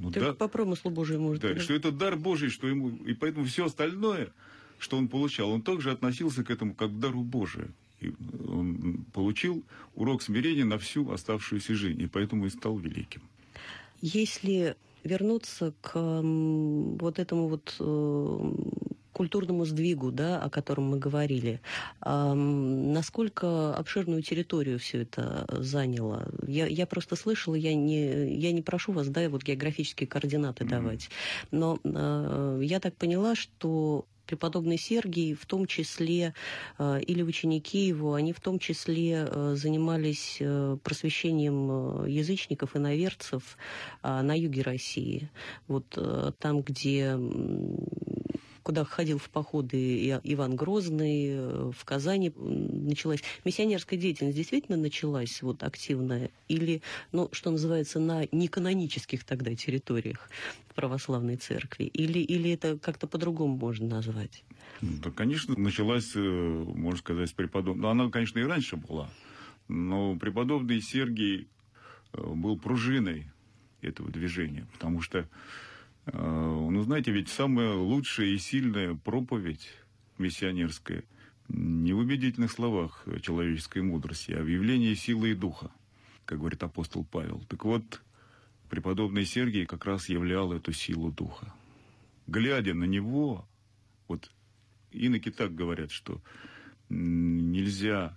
Ну, 0.00 0.10
да, 0.10 0.34
по 0.34 0.48
промыслу 0.48 0.90
Божьему. 0.90 1.28
Может 1.28 1.42
да, 1.42 1.54
быть. 1.54 1.62
что 1.62 1.74
это 1.74 1.92
дар 1.92 2.16
Божий, 2.16 2.50
что 2.50 2.66
ему... 2.66 2.90
И 3.06 3.14
поэтому 3.14 3.46
все 3.46 3.66
остальное, 3.66 4.32
что 4.80 4.98
он 4.98 5.06
получал, 5.06 5.50
он 5.50 5.62
также 5.62 5.92
относился 5.92 6.42
к 6.42 6.50
этому 6.50 6.74
как 6.74 6.90
к 6.90 6.98
дару 6.98 7.22
Божию. 7.22 7.72
И 8.00 8.12
он 8.48 9.04
получил 9.12 9.64
урок 9.94 10.22
смирения 10.22 10.64
на 10.64 10.78
всю 10.78 11.10
оставшуюся 11.10 11.74
жизнь, 11.74 12.00
и 12.02 12.06
поэтому 12.06 12.46
и 12.46 12.50
стал 12.50 12.76
великим. 12.76 13.22
Если 14.02 14.76
вернуться 15.04 15.72
к 15.80 15.92
вот 15.94 17.18
этому 17.18 17.48
вот 17.48 17.76
э, 17.78 18.52
культурному 19.16 19.64
сдвигу, 19.64 20.12
да, 20.12 20.42
о 20.42 20.50
котором 20.50 20.90
мы 20.90 20.98
говорили. 20.98 21.62
А, 22.02 22.34
насколько 22.34 23.74
обширную 23.74 24.20
территорию 24.22 24.78
все 24.78 25.02
это 25.02 25.46
заняло? 25.48 26.28
Я, 26.46 26.66
я 26.66 26.86
просто 26.86 27.16
слышала, 27.16 27.54
я 27.54 27.74
не, 27.74 28.36
я 28.36 28.52
не 28.52 28.60
прошу 28.60 28.92
вас, 28.92 29.08
да, 29.08 29.26
вот 29.30 29.42
географические 29.42 30.06
координаты 30.06 30.64
mm-hmm. 30.64 30.68
давать, 30.68 31.08
но 31.50 31.78
а, 31.82 32.60
я 32.60 32.78
так 32.78 32.94
поняла, 32.96 33.34
что 33.34 34.04
преподобный 34.26 34.78
Сергий, 34.78 35.34
в 35.34 35.46
том 35.46 35.66
числе, 35.66 36.34
э, 36.78 37.00
или 37.00 37.22
ученики 37.22 37.86
его, 37.86 38.14
они 38.14 38.32
в 38.32 38.40
том 38.40 38.58
числе 38.58 39.26
э, 39.28 39.54
занимались 39.56 40.38
э, 40.40 40.76
просвещением 40.82 42.04
язычников 42.06 42.76
и 42.76 42.78
наверцев 42.78 43.56
на 44.02 44.36
юге 44.36 44.62
России. 44.62 45.30
Вот 45.68 45.98
там, 46.38 46.62
где 46.62 47.16
куда 48.66 48.82
ходил 48.82 49.18
в 49.18 49.30
походы 49.30 50.18
Иван 50.24 50.56
Грозный, 50.56 51.70
в 51.70 51.84
Казани 51.84 52.32
началась. 52.36 53.22
Миссионерская 53.44 53.96
деятельность 53.96 54.36
действительно 54.36 54.76
началась 54.76 55.40
вот 55.40 55.62
активная? 55.62 56.30
Или, 56.48 56.82
ну, 57.12 57.28
что 57.30 57.52
называется, 57.52 58.00
на 58.00 58.26
неканонических 58.32 59.22
тогда 59.22 59.54
территориях 59.54 60.28
православной 60.74 61.36
церкви? 61.36 61.84
Или, 61.84 62.18
или 62.18 62.50
это 62.50 62.76
как-то 62.76 63.06
по-другому 63.06 63.56
можно 63.56 63.86
назвать? 63.86 64.42
Да, 64.80 65.12
конечно, 65.12 65.54
началась, 65.56 66.16
э, 66.16 66.18
можно 66.18 66.98
сказать, 66.98 67.28
с 67.28 67.32
преподобного. 67.32 67.92
Она, 67.92 68.10
конечно, 68.10 68.40
и 68.40 68.42
раньше 68.42 68.74
была. 68.74 69.08
Но 69.68 70.16
преподобный 70.16 70.80
Сергий 70.80 71.46
э, 72.12 72.20
был 72.20 72.58
пружиной 72.58 73.30
этого 73.80 74.10
движения, 74.10 74.66
потому 74.72 75.02
что 75.02 75.20
Э, 75.20 75.28
ну, 76.12 76.82
знаете, 76.82 77.10
ведь 77.10 77.28
самая 77.28 77.74
лучшая 77.74 78.28
и 78.28 78.38
сильная 78.38 78.94
проповедь 78.94 79.68
миссионерская 80.18 81.04
не 81.48 81.92
в 81.92 81.98
убедительных 81.98 82.50
словах 82.50 83.04
человеческой 83.22 83.82
мудрости, 83.82 84.32
а 84.32 84.42
в 84.42 84.46
явлении 84.46 84.94
силы 84.94 85.30
и 85.30 85.34
духа, 85.34 85.70
как 86.24 86.38
говорит 86.38 86.62
апостол 86.62 87.04
Павел. 87.04 87.42
Так 87.48 87.64
вот, 87.64 88.02
преподобный 88.68 89.24
Сергий 89.24 89.66
как 89.66 89.84
раз 89.84 90.08
являл 90.08 90.52
эту 90.52 90.72
силу 90.72 91.12
духа. 91.12 91.52
Глядя 92.26 92.74
на 92.74 92.84
него, 92.84 93.46
вот 94.08 94.30
иноки 94.90 95.30
так 95.30 95.54
говорят, 95.54 95.90
что 95.90 96.20
нельзя 96.88 98.16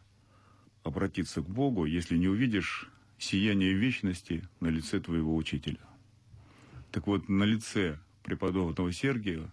обратиться 0.83 1.41
к 1.41 1.49
Богу, 1.49 1.85
если 1.85 2.17
не 2.17 2.27
увидишь 2.27 2.89
сияние 3.19 3.73
вечности 3.73 4.47
на 4.59 4.67
лице 4.67 4.99
твоего 4.99 5.35
учителя. 5.35 5.79
Так 6.91 7.07
вот, 7.07 7.29
на 7.29 7.43
лице 7.43 7.99
преподобного 8.23 8.91
Сергия 8.91 9.51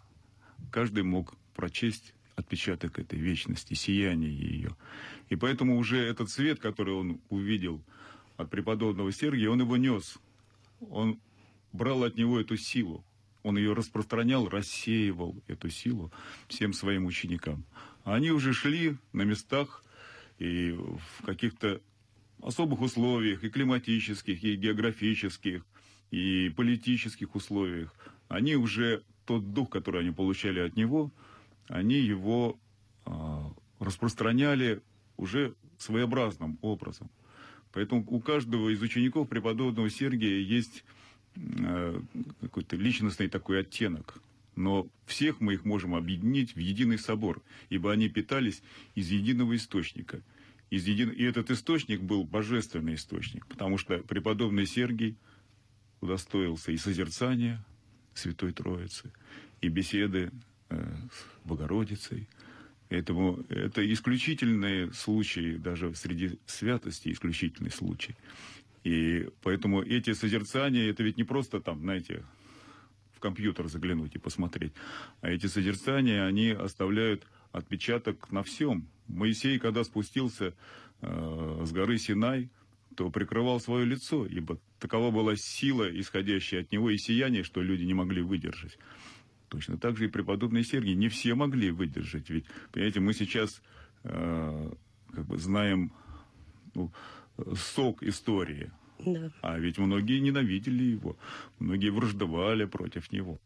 каждый 0.71 1.02
мог 1.02 1.35
прочесть 1.55 2.14
отпечаток 2.35 2.99
этой 2.99 3.19
вечности, 3.19 3.75
сияние 3.75 4.33
ее. 4.33 4.76
И 5.28 5.37
поэтому 5.37 5.78
уже 5.78 5.99
этот 5.99 6.31
свет, 6.31 6.61
который 6.61 6.95
он 6.95 7.21
увидел 7.28 7.83
от 8.37 8.50
преподобного 8.50 9.11
Сергия, 9.12 9.50
он 9.50 9.61
его 9.61 9.76
нес. 9.76 10.19
Он 10.81 11.19
брал 11.73 12.05
от 12.05 12.16
него 12.16 12.38
эту 12.40 12.57
силу. 12.57 13.05
Он 13.43 13.57
ее 13.57 13.73
распространял, 13.73 14.49
рассеивал 14.49 15.43
эту 15.47 15.71
силу 15.71 16.12
всем 16.49 16.73
своим 16.73 17.07
ученикам. 17.07 17.64
А 18.05 18.14
они 18.14 18.31
уже 18.31 18.52
шли 18.52 18.97
на 19.12 19.23
местах 19.23 19.85
и 20.38 20.73
в 20.73 21.25
каких-то 21.25 21.81
особых 22.43 22.81
условиях, 22.81 23.45
и 23.45 23.50
климатических, 23.50 24.43
и 24.43 24.57
географических, 24.57 25.64
и 26.11 26.53
политических 26.57 27.35
условиях, 27.35 27.95
они 28.29 28.57
уже, 28.57 29.03
тот 29.25 29.53
дух, 29.53 29.71
который 29.71 30.03
они 30.03 30.11
получали 30.13 30.61
от 30.61 30.77
него, 30.77 31.13
они 31.69 31.97
его 31.97 32.59
э, 33.05 33.11
распространяли 33.81 34.83
уже 35.17 35.55
своеобразным 35.79 36.59
образом. 36.63 37.11
Поэтому 37.73 38.05
у 38.09 38.21
каждого 38.21 38.71
из 38.71 38.81
учеников 38.81 39.29
преподобного 39.29 39.91
Сергия 39.91 40.39
есть 40.39 40.85
э, 41.35 42.01
какой-то 42.41 42.77
личностный 42.77 43.29
такой 43.29 43.61
оттенок. 43.61 44.19
Но 44.55 44.89
всех 45.05 45.41
мы 45.41 45.55
их 45.55 45.65
можем 45.67 45.95
объединить 45.95 46.55
в 46.55 46.59
единый 46.59 46.99
собор, 46.99 47.43
ибо 47.69 47.93
они 47.93 48.09
питались 48.09 48.63
из 48.95 49.11
единого 49.11 49.55
источника. 49.55 50.23
Из 50.71 50.87
един... 50.87 51.11
И 51.11 51.23
этот 51.23 51.51
источник 51.51 52.01
был 52.01 52.25
божественный 52.25 52.95
источник, 52.95 53.47
потому 53.47 53.77
что 53.77 53.99
преподобный 53.99 54.67
Сергий– 54.67 55.17
удостоился 56.07 56.73
и 56.73 56.77
созерцания 56.77 57.65
Святой 58.15 58.53
Троицы, 58.53 59.13
и 59.61 59.69
беседы 59.69 60.31
э, 60.71 60.97
с 61.11 61.47
Богородицей. 61.47 62.29
Поэтому 62.89 63.45
это 63.49 63.83
исключительные 63.93 64.93
случаи, 64.93 65.57
даже 65.57 65.95
среди 65.95 66.39
святости 66.47 67.11
исключительный 67.11 67.71
случай. 67.71 68.15
И 68.85 69.29
поэтому 69.43 69.83
эти 69.83 70.13
созерцания, 70.13 70.89
это 70.89 71.03
ведь 71.03 71.17
не 71.17 71.25
просто 71.25 71.61
там, 71.61 71.81
знаете, 71.81 72.23
в 73.13 73.19
компьютер 73.19 73.67
заглянуть 73.67 74.15
и 74.15 74.19
посмотреть, 74.19 74.73
а 75.21 75.31
эти 75.31 75.47
созерцания, 75.47 76.25
они 76.25 76.51
оставляют 76.51 77.27
отпечаток 77.51 78.31
на 78.31 78.43
всем. 78.43 78.87
Моисей, 79.09 79.59
когда 79.59 79.83
спустился 79.83 80.55
э, 81.01 81.63
с 81.67 81.73
горы 81.73 81.99
Синай, 81.99 82.49
то 82.97 83.11
прикрывал 83.11 83.61
свое 83.61 83.85
лицо, 83.85 84.26
ибо 84.26 84.59
такова 84.81 85.11
была 85.11 85.37
сила, 85.37 85.88
исходящая 86.00 86.62
от 86.62 86.73
него, 86.73 86.91
и 86.91 86.97
сияние, 86.97 87.43
что 87.43 87.62
люди 87.62 87.85
не 87.85 87.95
могли 87.95 88.23
выдержать. 88.23 88.79
Точно 89.49 89.76
так 89.76 89.97
же 89.97 90.07
и 90.07 90.09
преподобный 90.09 90.65
Сергий 90.65 90.95
не 90.95 91.09
все 91.09 91.35
могли 91.35 91.71
выдержать. 91.71 92.31
Ведь, 92.31 92.47
понимаете, 92.73 93.00
мы 93.00 93.12
сейчас 93.12 93.62
э, 94.03 94.73
как 95.12 95.26
бы 95.26 95.38
знаем 95.38 95.93
ну, 96.75 96.91
сок 97.55 98.03
истории. 98.03 98.73
Да. 98.99 99.31
А 99.43 99.59
ведь 99.59 99.79
многие 99.79 100.19
ненавидели 100.21 100.85
его, 100.85 101.17
многие 101.59 101.91
враждовали 101.91 102.65
против 102.65 103.12
него. 103.12 103.38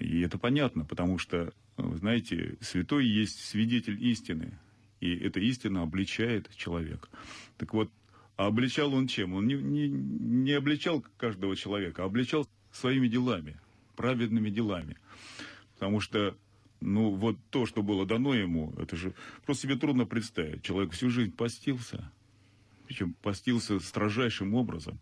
И 0.00 0.20
это 0.20 0.38
понятно, 0.38 0.84
потому 0.84 1.18
что, 1.18 1.52
знаете, 1.76 2.56
святой 2.60 3.06
есть 3.06 3.44
свидетель 3.44 4.04
истины. 4.04 4.58
И 5.00 5.14
эта 5.16 5.40
истина 5.40 5.82
обличает 5.82 6.54
человека. 6.56 7.08
Так 7.56 7.74
вот, 7.74 7.90
а 8.36 8.46
обличал 8.46 8.94
он 8.94 9.06
чем? 9.06 9.34
Он 9.34 9.46
не, 9.46 9.54
не, 9.54 9.88
не 9.88 10.52
обличал 10.52 11.04
каждого 11.16 11.56
человека, 11.56 12.02
а 12.02 12.06
обличал 12.06 12.48
своими 12.72 13.08
делами, 13.08 13.58
праведными 13.96 14.50
делами. 14.50 14.96
Потому 15.74 16.00
что, 16.00 16.36
ну, 16.80 17.10
вот 17.10 17.36
то, 17.50 17.66
что 17.66 17.82
было 17.82 18.06
дано 18.06 18.34
ему, 18.34 18.72
это 18.78 18.96
же 18.96 19.14
просто 19.44 19.64
себе 19.64 19.76
трудно 19.76 20.06
представить. 20.06 20.62
Человек 20.62 20.92
всю 20.92 21.10
жизнь 21.10 21.32
постился, 21.32 22.10
причем 22.86 23.14
постился 23.14 23.78
строжайшим 23.80 24.54
образом, 24.54 24.98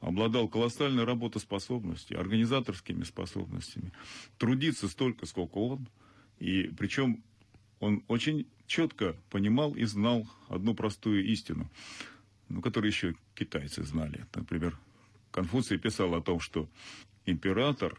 обладал 0.00 0.48
колоссальной 0.48 1.04
работоспособностью, 1.04 2.18
организаторскими 2.18 3.04
способностями, 3.04 3.92
трудиться 4.38 4.88
столько, 4.88 5.26
сколько 5.26 5.58
он, 5.58 5.88
и 6.38 6.70
причем 6.76 7.22
он 7.80 8.02
очень 8.08 8.46
четко 8.66 9.16
понимал 9.28 9.74
и 9.74 9.84
знал 9.84 10.26
одну 10.48 10.74
простую 10.74 11.26
истину– 11.26 11.70
ну, 12.52 12.60
которые 12.60 12.90
еще 12.90 13.14
китайцы 13.34 13.82
знали. 13.82 14.26
Например, 14.34 14.78
Конфуций 15.30 15.78
писал 15.78 16.14
о 16.14 16.20
том, 16.20 16.38
что 16.38 16.68
император 17.24 17.98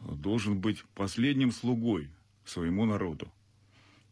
должен 0.00 0.58
быть 0.58 0.82
последним 0.94 1.52
слугой 1.52 2.08
своему 2.44 2.86
народу. 2.86 3.30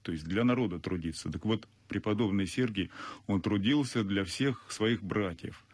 То 0.03 0.13
есть 0.13 0.25
для 0.25 0.45
народа 0.45 0.79
трудиться. 0.79 1.31
Так 1.31 1.45
вот, 1.45 1.67
преподобный 1.89 2.47
Сергий, 2.47 2.91
он 3.27 3.41
трудился 3.41 4.05
для 4.05 4.25
всех 4.25 4.71
своих 4.71 5.03
братьев. 5.03 5.65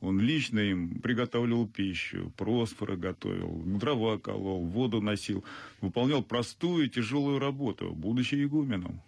Он 0.00 0.18
лично 0.18 0.58
им 0.58 1.00
приготовлял 1.00 1.66
пищу, 1.66 2.32
просфоры 2.36 2.96
готовил, 2.96 3.62
дрова 3.64 4.18
колол, 4.18 4.66
воду 4.66 5.00
носил, 5.00 5.44
выполнял 5.80 6.22
простую 6.22 6.88
тяжелую 6.88 7.38
работу, 7.38 7.92
будучи 7.92 8.42
игуменом. 8.42 9.00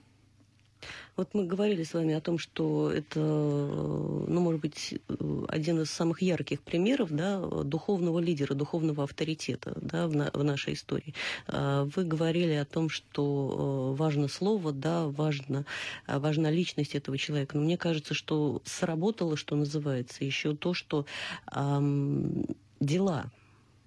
Вот 1.17 1.33
мы 1.33 1.47
говорили 1.47 1.83
с 1.83 1.95
вами 1.95 2.15
о 2.15 2.21
том, 2.21 2.39
что 2.39 2.91
это, 2.91 3.19
ну, 3.19 4.41
может 4.41 4.61
быть, 4.61 5.01
один 5.49 5.81
из 5.81 5.91
самых 5.91 6.21
ярких 6.21 6.61
примеров 6.61 7.11
да, 7.11 7.41
духовного 7.41 8.19
лидера, 8.19 8.55
духовного 8.55 9.05
авторитета 9.05 9.73
да, 9.81 10.09
в, 10.09 10.15
на, 10.15 10.31
в 10.33 10.45
нашей 10.45 10.75
истории. 10.75 11.15
А, 11.47 11.89
вы 11.97 12.05
говорили 12.05 12.53
о 12.53 12.67
том, 12.67 12.91
что 12.91 13.95
э, 13.95 13.99
важно 13.99 14.29
слово, 14.29 14.73
да, 14.73 15.07
важно, 15.07 15.65
важна 16.07 16.51
личность 16.51 16.95
этого 16.95 17.17
человека. 17.17 17.57
Но 17.57 17.65
мне 17.65 17.79
кажется, 17.79 18.13
что 18.13 18.61
сработало, 18.65 19.37
что 19.37 19.57
называется, 19.57 20.25
еще 20.25 20.55
то, 20.55 20.75
что 20.75 21.07
эм, 21.53 22.45
дела 22.81 23.31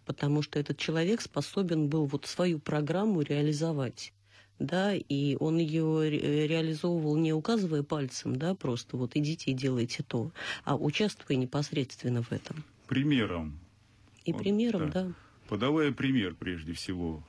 потому 0.06 0.42
что 0.42 0.58
этот 0.58 0.80
человек 0.80 1.22
способен 1.22 1.88
был 1.88 2.08
вот 2.08 2.26
свою 2.26 2.58
программу 2.58 3.22
реализовать 3.22 4.12
да, 4.60 4.94
и 4.94 5.36
он 5.40 5.58
ее 5.58 6.10
реализовывал 6.48 7.18
не 7.18 7.34
указывая 7.34 7.84
пальцем, 7.84 8.36
да, 8.36 8.56
просто 8.56 8.98
вот 8.98 9.16
идите 9.16 9.52
и 9.52 9.54
делайте 9.54 10.04
то, 10.04 10.32
а 10.64 10.76
участвуя 10.76 11.38
непосредственно 11.38 12.22
в 12.22 12.32
этом. 12.32 12.64
Примером. 12.88 13.60
И 14.26 14.34
вот, 14.34 14.42
примером, 14.42 14.90
да. 14.92 15.06
да. 15.06 15.14
Подавая 15.48 15.92
пример 15.92 16.36
прежде 16.36 16.74
всего, 16.74 17.24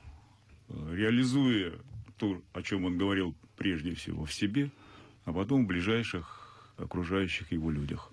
э, 0.69 0.95
реализуя 0.95 1.73
то, 2.17 2.41
о 2.53 2.61
чем 2.61 2.85
он 2.85 2.97
говорил 2.97 3.33
прежде 3.57 3.95
всего 3.95 4.25
в 4.25 4.33
себе, 4.33 4.69
а 5.25 5.33
потом 5.33 5.63
в 5.63 5.67
ближайших 5.67 6.73
окружающих 6.77 7.51
его 7.51 7.71
людях. 7.71 8.11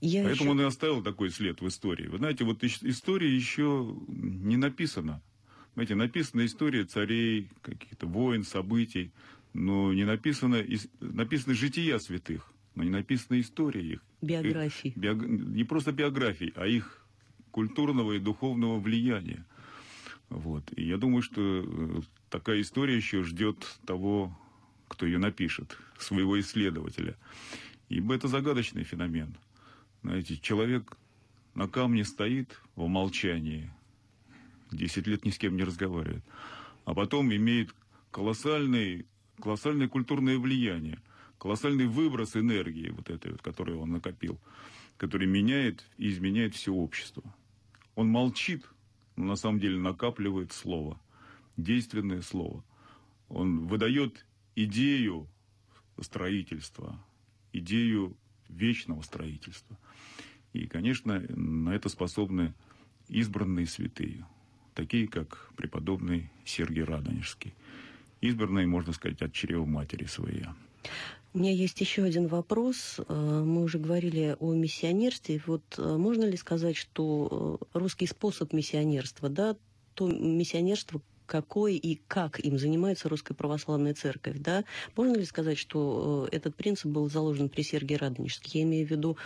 Я 0.00 0.24
Поэтому 0.24 0.50
еще... 0.50 0.50
он 0.50 0.60
и 0.62 0.64
оставил 0.64 1.02
такой 1.02 1.30
след 1.30 1.60
в 1.60 1.68
истории. 1.68 2.06
Вы 2.06 2.18
знаете, 2.18 2.44
вот 2.44 2.62
история 2.64 3.34
еще 3.34 3.94
не 4.08 4.56
написана. 4.56 5.20
Знаете, 5.74 5.94
написана 5.94 6.44
история 6.44 6.84
царей, 6.84 7.48
каких-то 7.62 8.06
войн, 8.06 8.44
событий, 8.44 9.12
но 9.52 9.92
не 9.92 10.04
написано, 10.04 10.64
написаны 11.00 11.54
жития 11.54 11.98
святых, 11.98 12.52
но 12.74 12.82
не 12.82 12.90
написана 12.90 13.40
история 13.40 13.94
их. 13.94 14.02
Биографии. 14.20 14.92
Биог... 14.96 15.22
Не 15.22 15.64
просто 15.64 15.92
биографий, 15.92 16.52
а 16.56 16.66
их 16.66 17.06
культурного 17.50 18.12
и 18.12 18.18
духовного 18.18 18.78
влияния. 18.78 19.46
Вот. 20.28 20.64
И 20.76 20.84
я 20.84 20.96
думаю, 20.96 21.22
что 21.22 21.40
э, 21.42 22.00
такая 22.28 22.60
история 22.60 22.96
еще 22.96 23.24
ждет 23.24 23.78
того, 23.84 24.36
кто 24.88 25.06
ее 25.06 25.18
напишет, 25.18 25.76
своего 25.98 26.38
исследователя. 26.38 27.16
Ибо 27.88 28.14
это 28.14 28.28
загадочный 28.28 28.84
феномен. 28.84 29.36
Знаете, 30.02 30.36
человек 30.36 30.96
на 31.54 31.66
камне 31.66 32.04
стоит 32.04 32.60
в 32.76 32.86
молчании, 32.86 33.70
10 34.72 35.06
лет 35.06 35.24
ни 35.24 35.30
с 35.30 35.38
кем 35.38 35.56
не 35.56 35.64
разговаривает. 35.64 36.24
А 36.84 36.94
потом 36.94 37.32
имеет 37.34 37.74
колоссальный, 38.10 39.06
колоссальное 39.40 39.88
культурное 39.88 40.38
влияние, 40.38 41.00
колоссальный 41.38 41.86
выброс 41.86 42.36
энергии, 42.36 42.90
вот 42.90 43.10
этой, 43.10 43.32
вот, 43.32 43.42
которую 43.42 43.80
он 43.80 43.90
накопил, 43.90 44.40
который 44.96 45.26
меняет 45.26 45.84
и 45.98 46.08
изменяет 46.08 46.54
все 46.54 46.72
общество. 46.72 47.22
Он 47.94 48.08
молчит, 48.08 48.64
но 49.16 49.24
на 49.24 49.36
самом 49.36 49.60
деле 49.60 49.78
накапливает 49.78 50.52
слово, 50.52 51.00
действенное 51.56 52.22
слово. 52.22 52.64
Он 53.28 53.66
выдает 53.66 54.26
идею 54.56 55.28
строительства, 56.00 56.98
идею 57.52 58.16
вечного 58.48 59.02
строительства. 59.02 59.78
И, 60.52 60.66
конечно, 60.66 61.20
на 61.28 61.70
это 61.70 61.88
способны 61.88 62.54
избранные 63.08 63.66
святые 63.66 64.26
такие 64.74 65.06
как 65.08 65.50
преподобный 65.56 66.30
Сергий 66.44 66.82
Радонежский, 66.82 67.54
избранный, 68.20 68.66
можно 68.66 68.92
сказать, 68.92 69.22
от 69.22 69.32
чрева 69.32 69.64
матери 69.64 70.04
своей. 70.04 70.44
У 71.32 71.38
меня 71.38 71.52
есть 71.52 71.80
еще 71.80 72.02
один 72.02 72.26
вопрос. 72.26 72.96
Э, 72.98 73.42
мы 73.46 73.62
уже 73.62 73.78
говорили 73.78 74.36
о 74.40 74.52
миссионерстве. 74.52 75.40
Вот 75.46 75.62
э, 75.78 75.96
можно 75.96 76.24
ли 76.24 76.36
сказать, 76.36 76.76
что 76.76 77.60
э, 77.72 77.78
русский 77.78 78.06
способ 78.06 78.52
миссионерства, 78.52 79.28
да, 79.28 79.56
то 79.94 80.08
миссионерство, 80.08 81.00
какой 81.30 81.76
и 81.76 82.00
как 82.08 82.40
им 82.40 82.58
занимается 82.58 83.08
Русская 83.08 83.34
Православная 83.34 83.94
Церковь. 83.94 84.38
Да? 84.40 84.64
Можно 84.96 85.16
ли 85.16 85.24
сказать, 85.24 85.58
что 85.58 86.28
этот 86.32 86.56
принцип 86.56 86.86
был 86.86 87.08
заложен 87.08 87.48
при 87.48 87.62
Сергии 87.62 87.94
Радонежске? 87.94 88.58
Я 88.58 88.64
имею 88.64 88.84
в 88.84 88.90
виду 88.90 89.16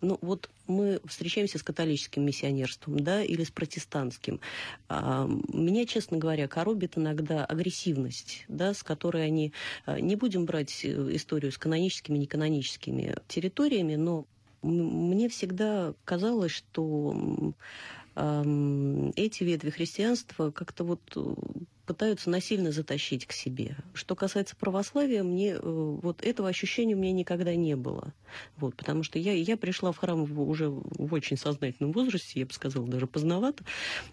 ну, 0.00 0.16
вот 0.22 0.48
мы 0.68 1.00
встречаемся 1.04 1.58
с 1.58 1.64
католическим 1.64 2.24
миссионерством, 2.24 3.00
да, 3.00 3.24
или 3.24 3.42
с 3.42 3.50
протестантским. 3.50 4.38
А, 4.88 5.28
меня, 5.52 5.84
честно 5.86 6.18
говоря, 6.18 6.46
коробит 6.46 6.96
иногда 6.96 7.44
агрессивность, 7.44 8.44
да, 8.46 8.72
с 8.72 8.84
которой 8.84 9.26
они... 9.26 9.52
А, 9.84 9.98
не 10.00 10.14
будем 10.14 10.44
брать 10.44 10.84
э, 10.84 11.16
историю 11.16 11.50
с 11.50 11.58
каноническими 11.58 12.16
неканоническими 12.16 13.16
территориями, 13.26 13.96
но 13.96 14.26
мне 14.62 15.28
всегда 15.28 15.94
казалось, 16.04 16.52
что 16.52 17.54
эти 18.18 19.44
ветви 19.44 19.70
христианства 19.70 20.50
как-то 20.50 20.82
вот 20.82 21.00
э, 21.14 21.34
пытаются 21.86 22.30
насильно 22.30 22.72
затащить 22.72 23.26
к 23.26 23.32
себе. 23.32 23.76
Что 23.94 24.16
касается 24.16 24.56
православия, 24.56 25.22
мне 25.22 25.52
э, 25.52 25.58
вот 25.62 26.22
этого 26.24 26.48
ощущения 26.48 26.94
у 26.94 26.98
меня 26.98 27.12
никогда 27.12 27.54
не 27.54 27.76
было. 27.76 28.12
Вот, 28.56 28.74
потому 28.74 29.04
что 29.04 29.18
я, 29.18 29.32
я 29.32 29.56
пришла 29.56 29.92
в 29.92 29.98
храм 29.98 30.22
уже 30.38 30.68
в 30.68 31.14
очень 31.14 31.36
сознательном 31.36 31.92
возрасте, 31.92 32.40
я 32.40 32.46
бы 32.46 32.52
сказала, 32.52 32.88
даже 32.88 33.06
поздновато. 33.06 33.64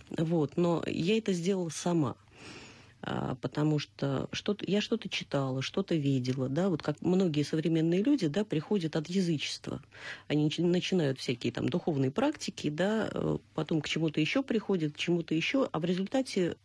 Вот, 0.09 0.55
но 0.55 0.83
я 0.85 1.17
это 1.17 1.33
сделала 1.33 1.69
сама 1.69 2.15
потому 3.41 3.79
что 3.79 4.27
что-то, 4.31 4.65
я 4.67 4.81
что-то 4.81 5.09
читала, 5.09 5.61
что-то 5.61 5.95
видела, 5.95 6.49
да, 6.49 6.69
вот 6.69 6.81
как 6.81 7.01
многие 7.01 7.43
современные 7.43 8.01
люди, 8.01 8.27
да, 8.27 8.43
приходят 8.43 8.95
от 8.95 9.07
язычества. 9.07 9.81
Они 10.27 10.51
начинают 10.57 11.19
всякие 11.19 11.53
там 11.53 11.69
духовные 11.69 12.11
практики, 12.11 12.69
да, 12.69 13.09
э, 13.11 13.37
потом 13.53 13.81
к 13.81 13.87
чему-то 13.87 14.19
еще 14.19 14.41
приходят, 14.41 14.93
к 14.93 14.97
чему-то 14.97 15.35
еще, 15.35 15.69
а 15.71 15.79
в 15.79 15.85
результате 15.85 16.55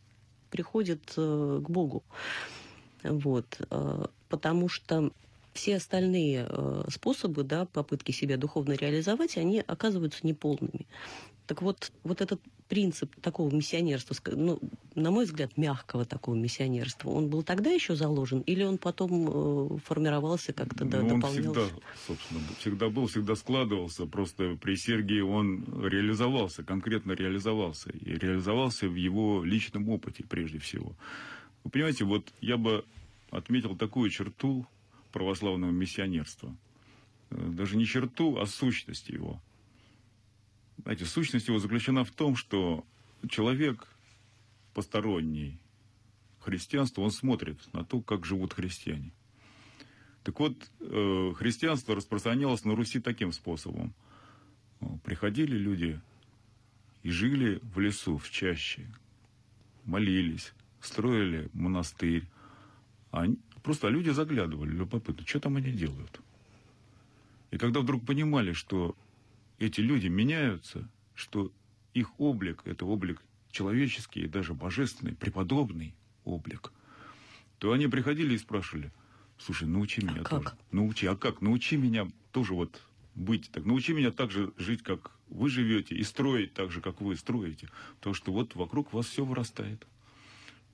приходит 0.50 1.12
э, 1.16 1.60
к 1.62 1.68
Богу. 1.68 2.02
Вот. 3.02 3.60
Э, 3.70 4.06
потому 4.28 4.68
что 4.68 5.10
все 5.52 5.76
остальные 5.76 6.48
способы, 6.88 7.42
да, 7.42 7.66
попытки 7.66 8.12
себя 8.12 8.36
духовно 8.36 8.74
реализовать, 8.74 9.36
они 9.36 9.58
оказываются 9.66 10.24
неполными. 10.24 10.86
Так 11.50 11.62
вот, 11.62 11.90
вот 12.04 12.20
этот 12.20 12.40
принцип 12.68 13.12
такого 13.20 13.52
миссионерства, 13.52 14.14
ну, 14.36 14.60
на 14.94 15.10
мой 15.10 15.24
взгляд, 15.24 15.56
мягкого 15.56 16.04
такого 16.04 16.36
миссионерства, 16.36 17.10
он 17.10 17.28
был 17.28 17.42
тогда 17.42 17.70
еще 17.70 17.96
заложен, 17.96 18.42
или 18.42 18.62
он 18.62 18.78
потом 18.78 19.74
э, 19.74 19.78
формировался 19.84 20.52
как-то, 20.52 20.84
да, 20.84 21.02
ну, 21.02 21.16
дополнялся? 21.16 21.48
Он 21.48 21.66
всегда, 21.66 21.80
собственно, 22.06 22.40
всегда 22.60 22.88
был, 22.88 23.06
всегда 23.08 23.34
складывался, 23.34 24.06
просто 24.06 24.56
при 24.62 24.76
Сергии 24.76 25.22
он 25.22 25.64
реализовался, 25.84 26.62
конкретно 26.62 27.14
реализовался, 27.14 27.90
и 27.90 28.16
реализовался 28.16 28.88
в 28.88 28.94
его 28.94 29.42
личном 29.42 29.88
опыте 29.88 30.22
прежде 30.22 30.60
всего. 30.60 30.94
Вы 31.64 31.70
понимаете, 31.72 32.04
вот 32.04 32.32
я 32.40 32.58
бы 32.58 32.84
отметил 33.32 33.76
такую 33.76 34.08
черту 34.10 34.68
православного 35.10 35.72
миссионерства. 35.72 36.56
Э, 37.30 37.48
даже 37.48 37.76
не 37.76 37.86
черту, 37.86 38.38
а 38.38 38.46
сущность 38.46 39.08
его– 39.08 39.42
знаете, 40.82 41.04
сущность 41.04 41.48
его 41.48 41.58
заключена 41.58 42.04
в 42.04 42.10
том, 42.10 42.36
что 42.36 42.84
человек 43.28 43.86
посторонний 44.74 45.58
христианству, 46.40 47.04
он 47.04 47.10
смотрит 47.10 47.58
на 47.72 47.84
то, 47.84 48.00
как 48.00 48.24
живут 48.24 48.54
христиане. 48.54 49.12
Так 50.22 50.38
вот, 50.40 50.70
э, 50.80 51.32
христианство 51.36 51.94
распространялось 51.94 52.64
на 52.64 52.74
Руси 52.74 53.00
таким 53.00 53.32
способом. 53.32 53.94
Приходили 55.04 55.56
люди 55.56 56.00
и 57.02 57.10
жили 57.10 57.60
в 57.62 57.78
лесу, 57.80 58.18
в 58.18 58.30
чаще, 58.30 58.86
молились, 59.84 60.52
строили 60.80 61.50
монастырь. 61.52 62.24
А 63.12 63.26
просто 63.62 63.88
люди 63.88 64.10
заглядывали, 64.10 64.70
любопытно, 64.70 65.26
что 65.26 65.40
там 65.40 65.56
они 65.56 65.72
делают. 65.72 66.20
И 67.50 67.58
когда 67.58 67.80
вдруг 67.80 68.06
понимали, 68.06 68.52
что 68.52 68.94
эти 69.60 69.80
люди 69.80 70.08
меняются, 70.08 70.88
что 71.14 71.52
их 71.94 72.18
облик– 72.18 72.62
это 72.64 72.84
облик 72.86 73.22
человеческий 73.50 74.26
даже 74.26 74.54
божественный, 74.54 75.14
преподобный 75.14 75.94
облик, 76.24 76.72
то 77.58 77.72
они 77.72 77.86
приходили 77.86 78.34
и 78.34 78.38
спрашивали, 78.38 78.90
слушай, 79.38 79.68
научи 79.68 80.02
меня 80.02 80.22
а 80.22 80.24
тоже. 80.24 80.44
Как? 80.44 80.56
Научи, 80.72 81.06
а 81.06 81.14
как? 81.14 81.42
Научи 81.42 81.76
меня 81.76 82.08
тоже 82.32 82.54
вот 82.54 82.80
быть 83.14 83.50
так. 83.52 83.66
Научи 83.66 83.92
меня 83.92 84.10
так 84.10 84.30
же 84.30 84.52
жить, 84.56 84.82
как 84.82 85.12
вы 85.28 85.50
живете, 85.50 85.94
и 85.94 86.02
строить 86.04 86.54
так 86.54 86.70
же, 86.70 86.80
как 86.80 87.00
вы 87.00 87.16
строите. 87.16 87.68
Потому 87.96 88.14
что 88.14 88.32
вот 88.32 88.54
вокруг 88.54 88.92
вас 88.92 89.06
все 89.06 89.24
вырастает 89.24 89.86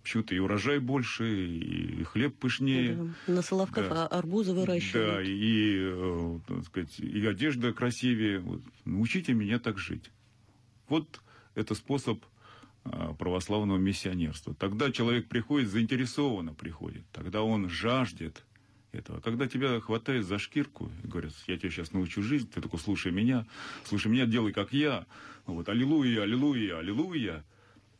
почему-то 0.06 0.36
и 0.36 0.38
урожай 0.38 0.78
больше, 0.78 1.28
и 1.28 2.04
хлеб 2.04 2.36
пышнее. 2.36 2.94
Да. 3.26 3.32
На 3.32 3.42
Соловках 3.42 3.88
да. 3.88 4.06
арбузы 4.06 4.52
выращивают. 4.52 5.16
Да, 5.16 5.22
и, 5.22 5.78
э, 5.80 6.38
так 6.46 6.64
сказать, 6.64 7.00
и 7.00 7.26
одежда 7.26 7.72
красивее. 7.72 8.38
Вот. 8.38 8.62
Научите 8.84 9.34
меня 9.34 9.58
так 9.58 9.78
жить. 9.78 10.12
Вот 10.88 11.20
это 11.56 11.74
способ 11.74 12.24
э, 12.84 13.14
православного 13.18 13.78
миссионерства. 13.78 14.54
Тогда 14.54 14.92
человек 14.92 15.26
приходит, 15.26 15.70
заинтересованно 15.70 16.54
приходит. 16.54 17.02
Тогда 17.10 17.42
он 17.42 17.68
жаждет 17.68 18.44
этого. 18.92 19.18
Когда 19.18 19.48
тебя 19.48 19.80
хватает 19.80 20.24
за 20.24 20.38
шкирку 20.38 20.88
и 21.02 21.08
говорят, 21.08 21.32
я 21.48 21.58
тебя 21.58 21.70
сейчас 21.70 21.92
научу 21.92 22.22
жизнь, 22.22 22.48
ты 22.48 22.60
только 22.60 22.76
слушай 22.76 23.10
меня, 23.10 23.44
слушай 23.84 24.06
меня, 24.06 24.26
делай 24.26 24.52
как 24.52 24.72
я, 24.72 25.04
вот, 25.46 25.68
аллилуйя, 25.68 26.22
аллилуйя, 26.22 26.78
аллилуйя, 26.78 27.44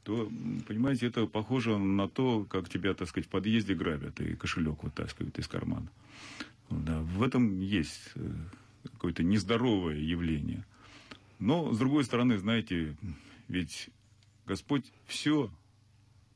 то, 0.07 0.31
понимаете, 0.69 1.09
это 1.09 1.27
похоже 1.27 1.79
на 1.79 2.09
то, 2.09 2.45
как 2.45 2.69
тебя, 2.69 2.95
так 2.95 3.09
сказать, 3.09 3.27
в 3.27 3.29
подъезде 3.29 3.75
грабят 3.75 4.21
и 4.21 4.37
кошелек 4.37 4.85
вытаскивают 4.85 5.37
из 5.37 5.49
кармана. 5.49 5.89
Да, 6.71 7.01
в 7.01 7.25
этом 7.25 7.61
есть 7.61 8.13
э, 8.15 8.31
какое-то 8.85 9.25
нездоровое 9.25 9.97
явление. 9.97 10.65
Но, 11.41 11.73
с 11.73 11.79
другой 11.79 12.05
стороны, 12.05 12.39
знаете, 12.39 12.97
ведь 13.49 13.91
Господь 14.47 14.85
все 15.09 15.51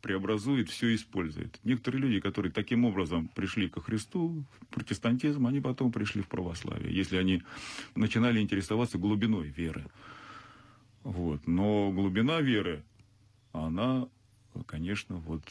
преобразует, 0.02 0.68
все 0.68 0.92
использует. 0.92 1.61
Некоторые 1.62 2.02
люди, 2.02 2.18
которые 2.18 2.50
таким 2.50 2.85
образом 2.85 3.28
пришли 3.28 3.68
ко 3.68 3.80
Христу, 3.80 4.42
в 4.61 4.66
протестантизм, 4.74 5.46
они 5.46 5.61
потом 5.61 5.92
пришли 5.92 6.22
в 6.22 6.28
православие, 6.28 6.92
если 6.92 7.18
они 7.18 7.44
начинали 7.94 8.40
интересоваться 8.40 8.98
глубиной 8.98 9.46
веры. 9.46 9.85
Вот. 11.04 11.46
Но 11.46 11.92
глубина 11.92 12.40
веры, 12.40 12.83
она, 13.52 14.08
конечно, 14.66 15.16
вот 15.16 15.42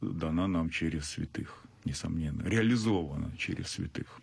дана 0.00 0.46
нам 0.46 0.70
через 0.70 1.08
святых, 1.08 1.62
несомненно, 1.84 2.42
реализована 2.42 3.36
через 3.36 3.68
святых. 3.68 4.20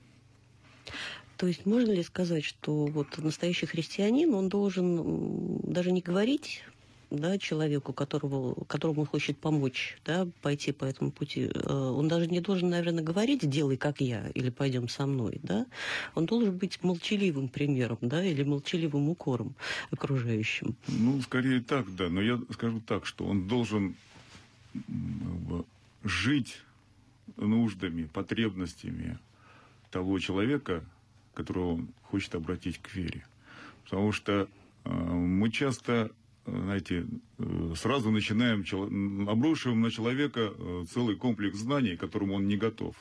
То 1.38 1.47
есть 1.47 1.65
можно 1.65 1.91
ли 1.91 2.03
сказать, 2.03 2.45
что 2.45 2.85
вот 2.85 3.17
настоящий 3.17 3.65
христианин, 3.65 4.33
он 4.33 4.47
должен 4.47 5.59
даже 5.59 5.91
не 5.91 6.01
говорить 6.01 6.63
да, 7.17 7.38
человеку, 7.38 7.93
которого, 7.93 8.63
которому 8.65 9.01
он 9.01 9.08
хочет 9.08 9.38
помочь, 9.38 9.97
да, 10.06 10.28
пойти 10.41 10.71
по 10.71 10.86
этому 10.86 11.12
пути, 11.12 11.51
э, 11.54 11.73
он 11.73 12.08
даже 12.08 12.28
не 12.28 12.41
должен, 12.41 12.69
наверное, 12.69 13.04
говорить 13.04 13.49
«делай, 13.49 13.78
как 13.78 14.01
я» 14.01 14.28
или 14.30 14.49
«пойдем 14.49 14.88
со 14.88 15.06
мной», 15.06 15.39
да, 15.43 15.65
он 16.15 16.25
должен 16.25 16.58
быть 16.58 16.84
молчаливым 16.84 17.47
примером, 17.47 17.97
да, 18.01 18.23
или 18.23 18.43
молчаливым 18.43 19.10
укором 19.10 19.56
окружающим. 19.91 20.75
Ну, 20.88 21.21
скорее 21.21 21.62
так, 21.62 21.93
да, 21.95 22.10
но 22.10 22.21
я 22.21 22.39
скажу 22.51 22.82
так, 22.86 23.06
что 23.06 23.25
он 23.25 23.47
должен 23.47 23.95
жить 26.04 26.62
нуждами, 27.38 28.04
потребностями 28.06 29.17
того 29.91 30.19
человека, 30.19 30.84
которого 31.34 31.73
он 31.73 31.88
хочет 32.04 32.36
обратить 32.36 32.80
к 32.80 32.93
вере. 32.95 33.25
Потому 33.84 34.12
что 34.12 34.47
э, 34.84 34.89
мы 34.89 35.51
часто 35.51 36.12
знаете, 36.45 37.08
э, 37.38 37.73
сразу 37.75 38.12
начинаем, 38.12 38.63
обрушиваем 39.27 39.81
на 39.81 39.91
человека 39.91 40.53
э, 40.55 40.86
целый 40.91 41.15
комплекс 41.15 41.58
знаний, 41.58 41.95
к 41.95 42.01
которому 42.01 42.36
он 42.36 42.47
не 42.47 42.58
готов. 42.58 42.95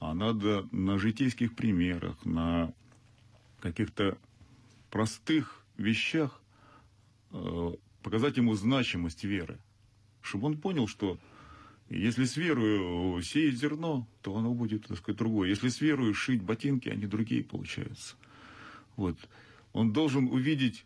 А 0.00 0.14
надо 0.14 0.68
на 0.70 0.98
житейских 0.98 1.54
примерах, 1.54 2.22
на 2.24 2.72
каких-то 3.60 4.18
простых 4.90 5.64
вещах 5.78 6.42
э, 7.32 7.72
показать 8.02 8.36
ему 8.36 8.54
значимость 8.54 9.24
веры. 9.24 9.58
Чтобы 10.20 10.46
он 10.46 10.58
понял, 10.58 10.86
что 10.86 11.18
если 11.88 12.24
с 12.24 12.36
верою 12.36 13.22
сеять 13.22 13.56
зерно, 13.56 14.06
то 14.20 14.36
оно 14.36 14.52
будет, 14.52 14.88
так 14.88 14.98
сказать, 14.98 15.18
другое. 15.18 15.48
Если 15.48 15.68
с 15.68 15.80
верою 15.80 16.14
шить 16.14 16.42
ботинки, 16.42 16.88
они 16.88 17.06
другие 17.06 17.42
получаются. 17.44 18.16
Вот. 18.96 19.16
Он 19.72 19.92
должен 19.92 20.26
увидеть 20.26 20.84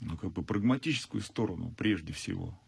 ну, 0.00 0.16
как 0.16 0.32
бы 0.32 0.42
прагматическую 0.42 1.22
сторону 1.22 1.74
прежде 1.76 2.12
всего. 2.12 2.58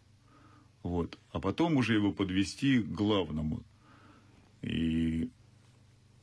Вот. 0.82 1.18
А 1.32 1.40
потом 1.40 1.76
уже 1.76 1.94
его 1.94 2.12
подвести 2.12 2.80
к 2.80 2.86
главному. 2.86 3.62
И, 4.62 5.30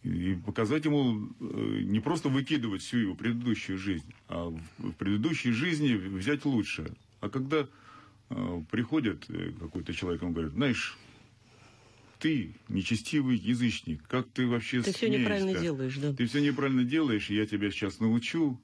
и 0.03 0.35
показать 0.45 0.85
ему 0.85 1.29
э, 1.39 1.79
не 1.83 1.99
просто 1.99 2.29
выкидывать 2.29 2.81
всю 2.81 2.97
его 2.97 3.15
предыдущую 3.15 3.77
жизнь, 3.77 4.13
а 4.27 4.49
в, 4.49 4.59
в 4.77 4.91
предыдущей 4.93 5.51
жизни 5.51 5.93
взять 5.95 6.45
лучшее. 6.45 6.93
А 7.19 7.29
когда 7.29 7.67
э, 8.29 8.61
приходит 8.71 9.29
э, 9.29 9.51
какой-то 9.59 9.93
человек, 9.93 10.23
он 10.23 10.33
говорит, 10.33 10.53
знаешь, 10.53 10.97
ты 12.19 12.55
нечестивый 12.69 13.37
язычник, 13.37 14.01
как 14.07 14.29
ты 14.29 14.47
вообще 14.47 14.81
Ты 14.81 14.93
все 14.93 15.09
неправильно 15.09 15.59
делаешь, 15.59 15.97
да. 15.97 16.13
Ты 16.13 16.25
все 16.25 16.41
неправильно 16.41 16.85
делаешь, 16.85 17.29
и 17.29 17.35
я 17.35 17.45
тебя 17.45 17.69
сейчас 17.69 17.99
научу, 17.99 18.61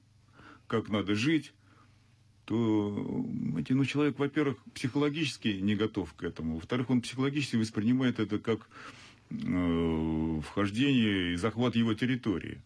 как 0.66 0.88
надо 0.88 1.14
жить 1.14 1.52
то 2.50 3.24
эти, 3.58 3.74
ну, 3.74 3.84
человек, 3.84 4.18
во-первых, 4.18 4.56
психологически 4.74 5.60
не 5.62 5.76
готов 5.76 6.12
к 6.14 6.24
этому. 6.24 6.56
Во-вторых, 6.56 6.90
он 6.90 7.00
психологически 7.00 7.54
воспринимает 7.54 8.18
это 8.18 8.40
как 8.40 8.68
э, 9.30 10.40
вхождение 10.44 11.34
и 11.34 11.36
захват 11.36 11.76
его 11.76 11.94
территории. 11.94 12.60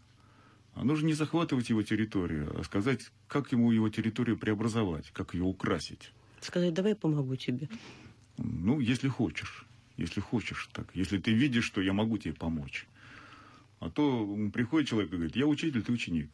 А 0.72 0.84
нужно 0.84 1.08
не 1.08 1.12
захватывать 1.12 1.68
его 1.68 1.82
территорию, 1.82 2.58
а 2.58 2.64
сказать, 2.64 3.10
как 3.28 3.52
ему 3.52 3.72
его 3.72 3.90
территорию 3.90 4.38
преобразовать, 4.38 5.10
как 5.12 5.34
ее 5.34 5.44
украсить. 5.44 6.12
Сказать, 6.40 6.72
давай 6.72 6.92
я 6.92 6.96
помогу 6.96 7.36
тебе. 7.36 7.68
Ну, 8.38 8.80
если 8.80 9.08
хочешь. 9.08 9.66
Если 9.98 10.20
хочешь 10.20 10.70
так. 10.72 10.86
Если 10.94 11.18
ты 11.18 11.34
видишь, 11.34 11.64
что 11.64 11.82
я 11.82 11.92
могу 11.92 12.16
тебе 12.16 12.32
помочь. 12.32 12.86
А 13.80 13.90
то 13.90 14.26
приходит 14.50 14.88
человек 14.88 15.12
и 15.12 15.16
говорит, 15.16 15.36
я 15.36 15.46
учитель, 15.46 15.82
ты 15.82 15.92
ученик. 15.92 16.30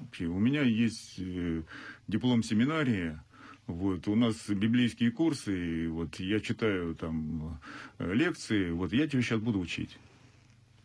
Вообще, 0.00 0.26
у 0.26 0.38
меня 0.38 0.62
есть 0.62 1.16
э, 1.18 1.62
диплом 2.08 2.42
семинарии, 2.42 3.18
вот, 3.66 4.08
у 4.08 4.16
нас 4.16 4.48
библейские 4.48 5.10
курсы, 5.10 5.84
и 5.84 5.86
вот 5.88 6.18
я 6.18 6.40
читаю 6.40 6.94
там 6.94 7.60
э, 7.98 8.14
лекции, 8.14 8.70
вот 8.70 8.92
я 8.92 9.06
тебя 9.06 9.22
сейчас 9.22 9.40
буду 9.40 9.60
учить. 9.60 9.98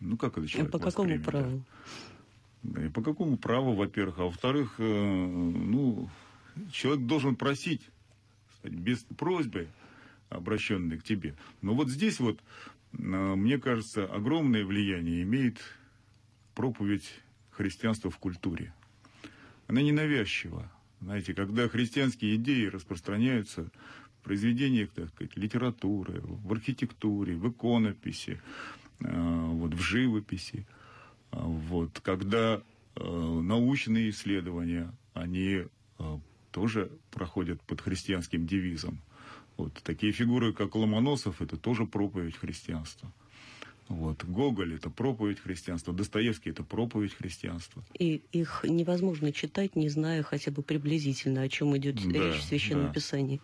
Ну, 0.02 0.18
как 0.18 0.38
это 0.38 0.48
человек 0.48 0.70
А 0.70 0.78
по 0.78 0.84
какому 0.84 1.20
праву? 1.20 1.64
Да, 2.64 2.86
и 2.86 2.90
по 2.90 3.02
какому 3.02 3.38
праву, 3.38 3.74
во-первых, 3.74 4.20
а 4.20 4.24
во-вторых, 4.24 4.76
э, 4.80 4.84
ну, 4.84 6.10
человек 6.72 7.06
должен 7.06 7.36
просить, 7.36 7.82
без 8.64 9.00
просьбы, 9.18 9.68
обращенной 10.30 10.98
к 10.98 11.04
тебе. 11.04 11.36
Но 11.62 11.74
вот 11.74 11.90
здесь 11.90 12.20
вот, 12.20 12.40
мне 12.92 13.60
кажется, 13.60 14.06
огромное 14.06 14.66
влияние 14.66 15.22
имеет 15.22 15.60
проповедь 16.56 17.10
христианства 17.52 18.10
в 18.10 18.18
культуре 18.18 18.74
она 19.68 19.82
ненавязчива. 19.82 20.72
Знаете, 21.02 21.34
когда 21.34 21.68
христианские 21.68 22.36
идеи 22.36 22.66
распространяются 22.66 23.70
в 24.20 24.24
произведениях, 24.24 24.90
так 24.92 25.10
сказать, 25.10 25.36
литературы, 25.36 26.22
в 26.24 26.52
архитектуре, 26.52 27.36
в 27.36 27.50
иконописи, 27.50 28.42
э, 29.00 29.46
вот, 29.50 29.74
в 29.74 29.82
живописи, 29.82 30.66
э, 31.32 31.38
вот, 31.40 32.00
когда 32.00 32.62
э, 32.96 33.04
научные 33.04 34.10
исследования, 34.10 34.92
они 35.14 35.64
тоже 36.52 36.92
проходят 37.12 37.62
под 37.62 37.82
христианским 37.82 38.46
девизом. 38.46 39.02
Вот 39.58 39.74
такие 39.84 40.12
фигуры, 40.12 40.54
как 40.54 40.76
Ломоносов, 40.76 41.42
это 41.42 41.56
тоже 41.58 41.86
проповедь 41.86 42.36
христианства. 42.36 43.12
Вот. 43.88 44.24
Гоголь– 44.24 44.74
это 44.76 44.90
проповедь 44.90 45.40
христианства, 45.40 45.94
Достоевский– 45.94 46.50
это 46.52 46.64
проповедь 46.64 47.14
христианства. 47.14 47.84
И 47.98 48.24
их 48.32 48.66
невозможно 48.68 49.32
читать, 49.32 49.76
не 49.76 49.90
зная 49.90 50.24
хотя 50.24 50.52
бы 50.52 50.64
приблизительно, 50.64 51.42
о 51.42 51.50
чем 51.50 51.78
идет 51.78 51.96
да, 51.96 52.10
речь 52.10 52.40
в 52.40 52.44
Священном 52.44 52.88
да. 52.88 52.94
Писании. 52.94 53.42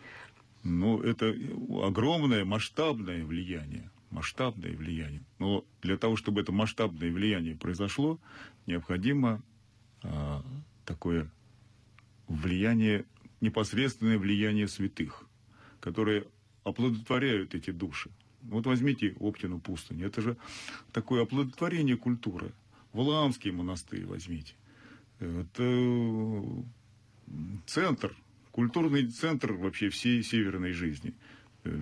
Ну, 0.63 1.01
это 1.01 1.35
огромное, 1.83 2.43
масштабное 2.45 3.23
влияние. 3.23 3.89
Масштабное 4.09 4.75
влияние. 4.75 5.23
Но 5.39 5.63
для 5.81 5.97
того, 5.97 6.15
чтобы 6.15 6.41
это 6.41 6.51
масштабное 6.51 7.11
влияние 7.11 7.55
произошло, 7.55 8.19
необходимо 8.65 9.41
а, 10.03 10.43
такое 10.85 11.31
влияние, 12.27 13.05
непосредственное 13.39 14.17
влияние 14.17 14.67
святых, 14.67 15.23
которые 15.79 16.25
оплодотворяют 16.63 17.55
эти 17.55 17.71
души. 17.71 18.09
Вот 18.43 18.65
возьмите 18.65 19.15
Оптину 19.19 19.59
пустыню. 19.59 20.07
Это 20.07 20.21
же 20.21 20.37
такое 20.91 21.23
оплодотворение 21.23 21.97
культуры. 21.97 22.51
Валаамский 22.93 23.51
монастырь 23.51 24.05
возьмите. 24.05 24.53
Это 25.19 26.63
центр, 27.67 28.15
культурный 28.51 29.07
центр 29.07 29.53
вообще 29.53 29.89
всей 29.89 30.23
северной 30.23 30.71
жизни. 30.71 31.13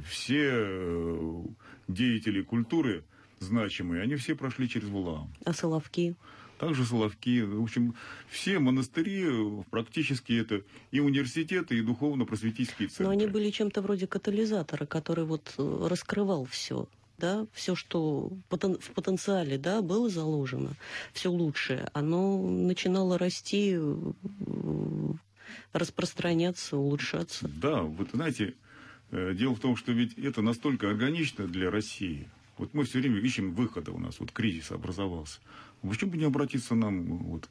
Все 0.05 0.51
э, 0.51 1.43
деятели 1.87 2.41
культуры 2.41 3.03
значимые, 3.39 4.03
они 4.03 4.15
все 4.15 4.35
прошли 4.35 4.67
через 4.67 4.89
Валаам. 4.89 5.33
А 5.45 5.53
Соловки? 5.53 6.15
Также 6.59 6.85
Соловки. 6.85 7.41
В 7.41 7.63
общем, 7.63 7.95
все 8.29 8.59
монастыри 8.59 9.63
практически 9.71 10.33
это 10.33 10.61
и 10.91 10.99
университеты, 10.99 11.77
и 11.77 11.81
духовно-просветительские 11.81 12.89
центры. 12.89 13.05
Но 13.05 13.11
они 13.11 13.25
были 13.25 13.49
чем-то 13.49 13.81
вроде 13.81 14.05
катализатора, 14.05 14.85
который 14.85 15.25
вот 15.25 15.53
э, 15.57 15.87
раскрывал 15.89 16.45
все 16.45 16.87
да, 17.17 17.45
все, 17.51 17.75
что 17.75 18.31
в 18.49 18.91
потенциале, 18.93 19.57
да, 19.57 19.81
было 19.81 20.07
заложено, 20.07 20.77
все 21.11 21.29
лучшее, 21.29 21.89
оно 21.91 22.41
начинало 22.41 23.17
расти, 23.17 23.77
распространяться, 25.73 26.77
улучшаться. 26.77 27.49
Да, 27.49 27.81
вот 27.81 28.11
знаете, 28.13 28.53
э, 29.11 29.33
дело 29.33 29.53
в 29.53 29.59
том, 29.59 29.75
что 29.75 29.91
ведь 29.91 30.17
это 30.17 30.41
настолько 30.41 30.89
органично 30.89 31.45
для 31.45 31.69
России– 31.69 32.29
Вот 32.59 32.73
мы 32.73 32.83
все 32.83 32.99
время 32.99 33.19
ищем 33.19 33.53
выхода 33.53 33.93
у 33.93 33.99
нас, 33.99 34.19
вот 34.19 34.33
кризис 34.33 34.71
образовался. 34.71 35.39
Почему 35.81 36.11
бы 36.11 36.17
не 36.17 36.25
обратиться 36.25 36.75
нам 36.75 37.05
вот 37.19 37.49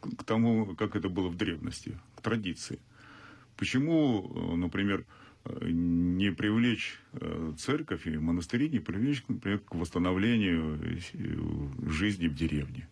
к, 0.00 0.24
тому, 0.24 0.74
как 0.74 0.96
это 0.96 1.10
было 1.10 1.28
в 1.28 1.36
древности, 1.36 1.98
к 2.16 2.22
традиции? 2.22 2.78
Почему, 3.58 4.56
например, 4.56 5.04
не 5.60 6.32
привлечь 6.32 6.98
э, 7.12 7.52
церковь 7.58 8.06
и 8.06 8.16
монастыри, 8.16 8.70
не 8.70 8.78
привлечь, 8.78 9.22
например, 9.28 9.58
к 9.58 9.74
восстановлению 9.74 10.80
э, 10.80 11.90
жизни 11.90 12.28
в 12.28 12.34
деревне? 12.34 12.88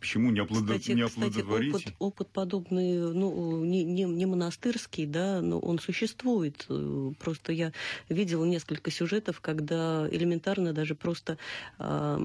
Почему 0.00 0.30
не, 0.30 0.40
оплодо... 0.40 0.74
кстати, 0.74 0.92
не? 0.92 1.06
Кстати, 1.06 1.40
опыт, 1.40 1.94
опыт 1.98 2.28
подобный, 2.30 3.12
ну, 3.12 3.64
не, 3.64 3.84
не, 3.84 4.04
не 4.04 4.26
монастырский, 4.26 5.06
да, 5.06 5.40
но 5.40 5.58
он 5.58 5.78
существует. 5.78 6.66
Просто 7.18 7.52
я 7.52 7.72
видела 8.08 8.44
несколько 8.44 8.90
сюжетов, 8.90 9.40
когда 9.40 10.08
элементарно 10.10 10.72
даже 10.72 10.94
просто 10.94 11.38
э, 11.78 12.16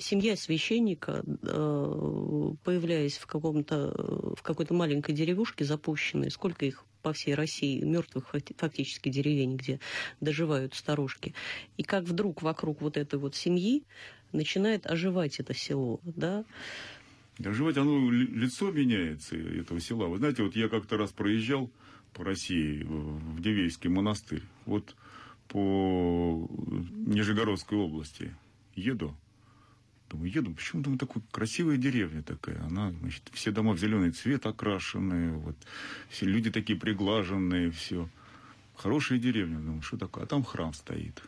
семья 0.00 0.36
священника, 0.36 1.22
э, 1.24 2.52
появляясь 2.64 3.18
в, 3.18 3.26
каком-то, 3.26 4.34
в 4.36 4.42
какой-то 4.42 4.74
маленькой 4.74 5.14
деревушке 5.14 5.64
запущенной, 5.64 6.30
сколько 6.30 6.64
их 6.64 6.84
по 7.02 7.12
всей 7.12 7.34
России 7.34 7.82
мертвых 7.82 8.34
фактически 8.56 9.08
деревень, 9.08 9.56
где 9.56 9.80
доживают 10.20 10.74
старушки. 10.74 11.34
И 11.76 11.82
как 11.82 12.04
вдруг 12.04 12.42
вокруг 12.42 12.82
вот 12.82 12.96
этой 12.96 13.18
вот 13.18 13.34
семьи 13.34 13.84
начинает 14.32 14.86
оживать 14.86 15.40
это 15.40 15.54
село, 15.54 16.00
да? 16.04 16.44
Оживать, 17.44 17.76
оно 17.76 18.10
лицо 18.10 18.70
меняется 18.70 19.36
этого 19.36 19.80
села. 19.80 20.06
Вы 20.06 20.18
знаете, 20.18 20.42
вот 20.42 20.56
я 20.56 20.68
как-то 20.68 20.96
раз 20.96 21.10
проезжал 21.10 21.70
по 22.12 22.24
России 22.24 22.82
в 22.82 23.40
Дивейский 23.40 23.88
монастырь, 23.88 24.42
вот 24.66 24.94
по 25.48 26.48
Нижегородской 27.06 27.78
области 27.78 28.34
еду, 28.74 29.16
Думаю, 30.10 30.32
еду, 30.32 30.52
почему 30.52 30.82
думаю, 30.82 30.98
такая 30.98 31.22
красивая 31.30 31.76
деревня 31.76 32.22
такая. 32.22 32.60
Она, 32.64 32.90
значит, 32.90 33.22
все 33.32 33.52
дома 33.52 33.74
в 33.74 33.78
зеленый 33.78 34.10
цвет 34.10 34.44
окрашенные, 34.44 35.34
вот, 35.34 35.54
все 36.08 36.26
люди 36.26 36.50
такие 36.50 36.76
приглаженные, 36.76 37.70
все. 37.70 38.08
Хорошая 38.74 39.20
деревня, 39.20 39.60
думаю, 39.60 39.82
что 39.82 39.98
такое? 39.98 40.24
А 40.24 40.26
там 40.26 40.42
храм 40.42 40.74
стоит 40.74 41.22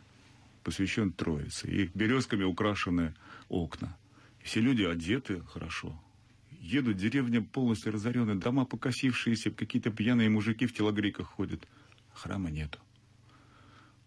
посвящен 0.62 1.12
Троице. 1.12 1.68
И 1.68 1.90
березками 1.94 2.44
украшены 2.44 3.14
окна. 3.48 3.96
Все 4.42 4.60
люди 4.60 4.82
одеты 4.82 5.42
хорошо. 5.42 6.00
Едут, 6.60 6.96
деревня 6.96 7.42
полностью 7.42 7.92
разоренная, 7.92 8.36
дома 8.36 8.64
покосившиеся, 8.64 9.50
какие-то 9.50 9.90
пьяные 9.90 10.28
мужики 10.28 10.66
в 10.66 10.74
телогрейках 10.74 11.26
ходят. 11.26 11.66
Храма 12.14 12.50
нету. 12.50 12.78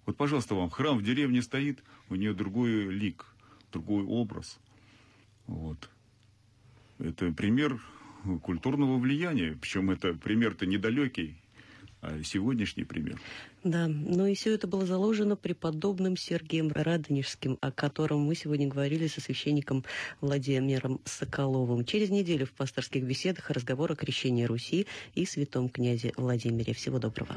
Вот, 0.05 0.17
пожалуйста, 0.17 0.55
вам 0.55 0.69
храм 0.69 0.97
в 0.97 1.03
деревне 1.03 1.41
стоит, 1.41 1.83
у 2.09 2.15
нее 2.15 2.33
другой 2.33 2.91
лик, 2.93 3.25
другой 3.71 4.03
образ. 4.03 4.59
Вот. 5.47 5.89
Это 6.99 7.31
пример 7.31 7.81
культурного 8.41 8.97
влияния. 8.97 9.57
Причем 9.59 9.89
это 9.89 10.13
пример-то 10.13 10.65
недалекий, 10.65 11.37
сегодняшний 12.23 12.83
пример. 12.83 13.19
Да, 13.63 13.87
но 13.87 14.27
и 14.27 14.35
все 14.35 14.53
это 14.53 14.67
было 14.67 14.85
заложено 14.85 15.35
преподобным 15.35 16.17
Сергеем 16.17 16.71
Радонежским, 16.71 17.57
о 17.61 17.71
котором 17.71 18.21
мы 18.21 18.35
сегодня 18.35 18.67
говорили 18.67 19.07
со 19.07 19.21
священником 19.21 19.83
Владимиром 20.21 21.01
Соколовым. 21.05 21.85
Через 21.85 22.09
неделю 22.09 22.45
в 22.45 22.51
пасторских 22.51 23.03
беседах 23.03 23.49
разговор 23.49 23.91
о 23.91 23.95
крещении 23.95 24.43
Руси 24.43 24.87
и 25.15 25.25
святом 25.25 25.69
князе 25.69 26.13
Владимире. 26.17 26.73
Всего 26.73 26.99
доброго. 26.99 27.35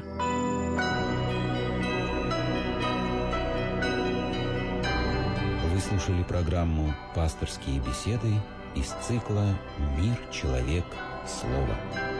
Вы 5.73 5.79
слушали 5.79 6.23
программу 6.23 6.93
«Пасторские 7.15 7.79
беседы» 7.79 8.33
из 8.75 8.87
цикла 9.07 9.57
«Мир, 9.97 10.17
человек, 10.31 10.85
слово». 11.25 12.18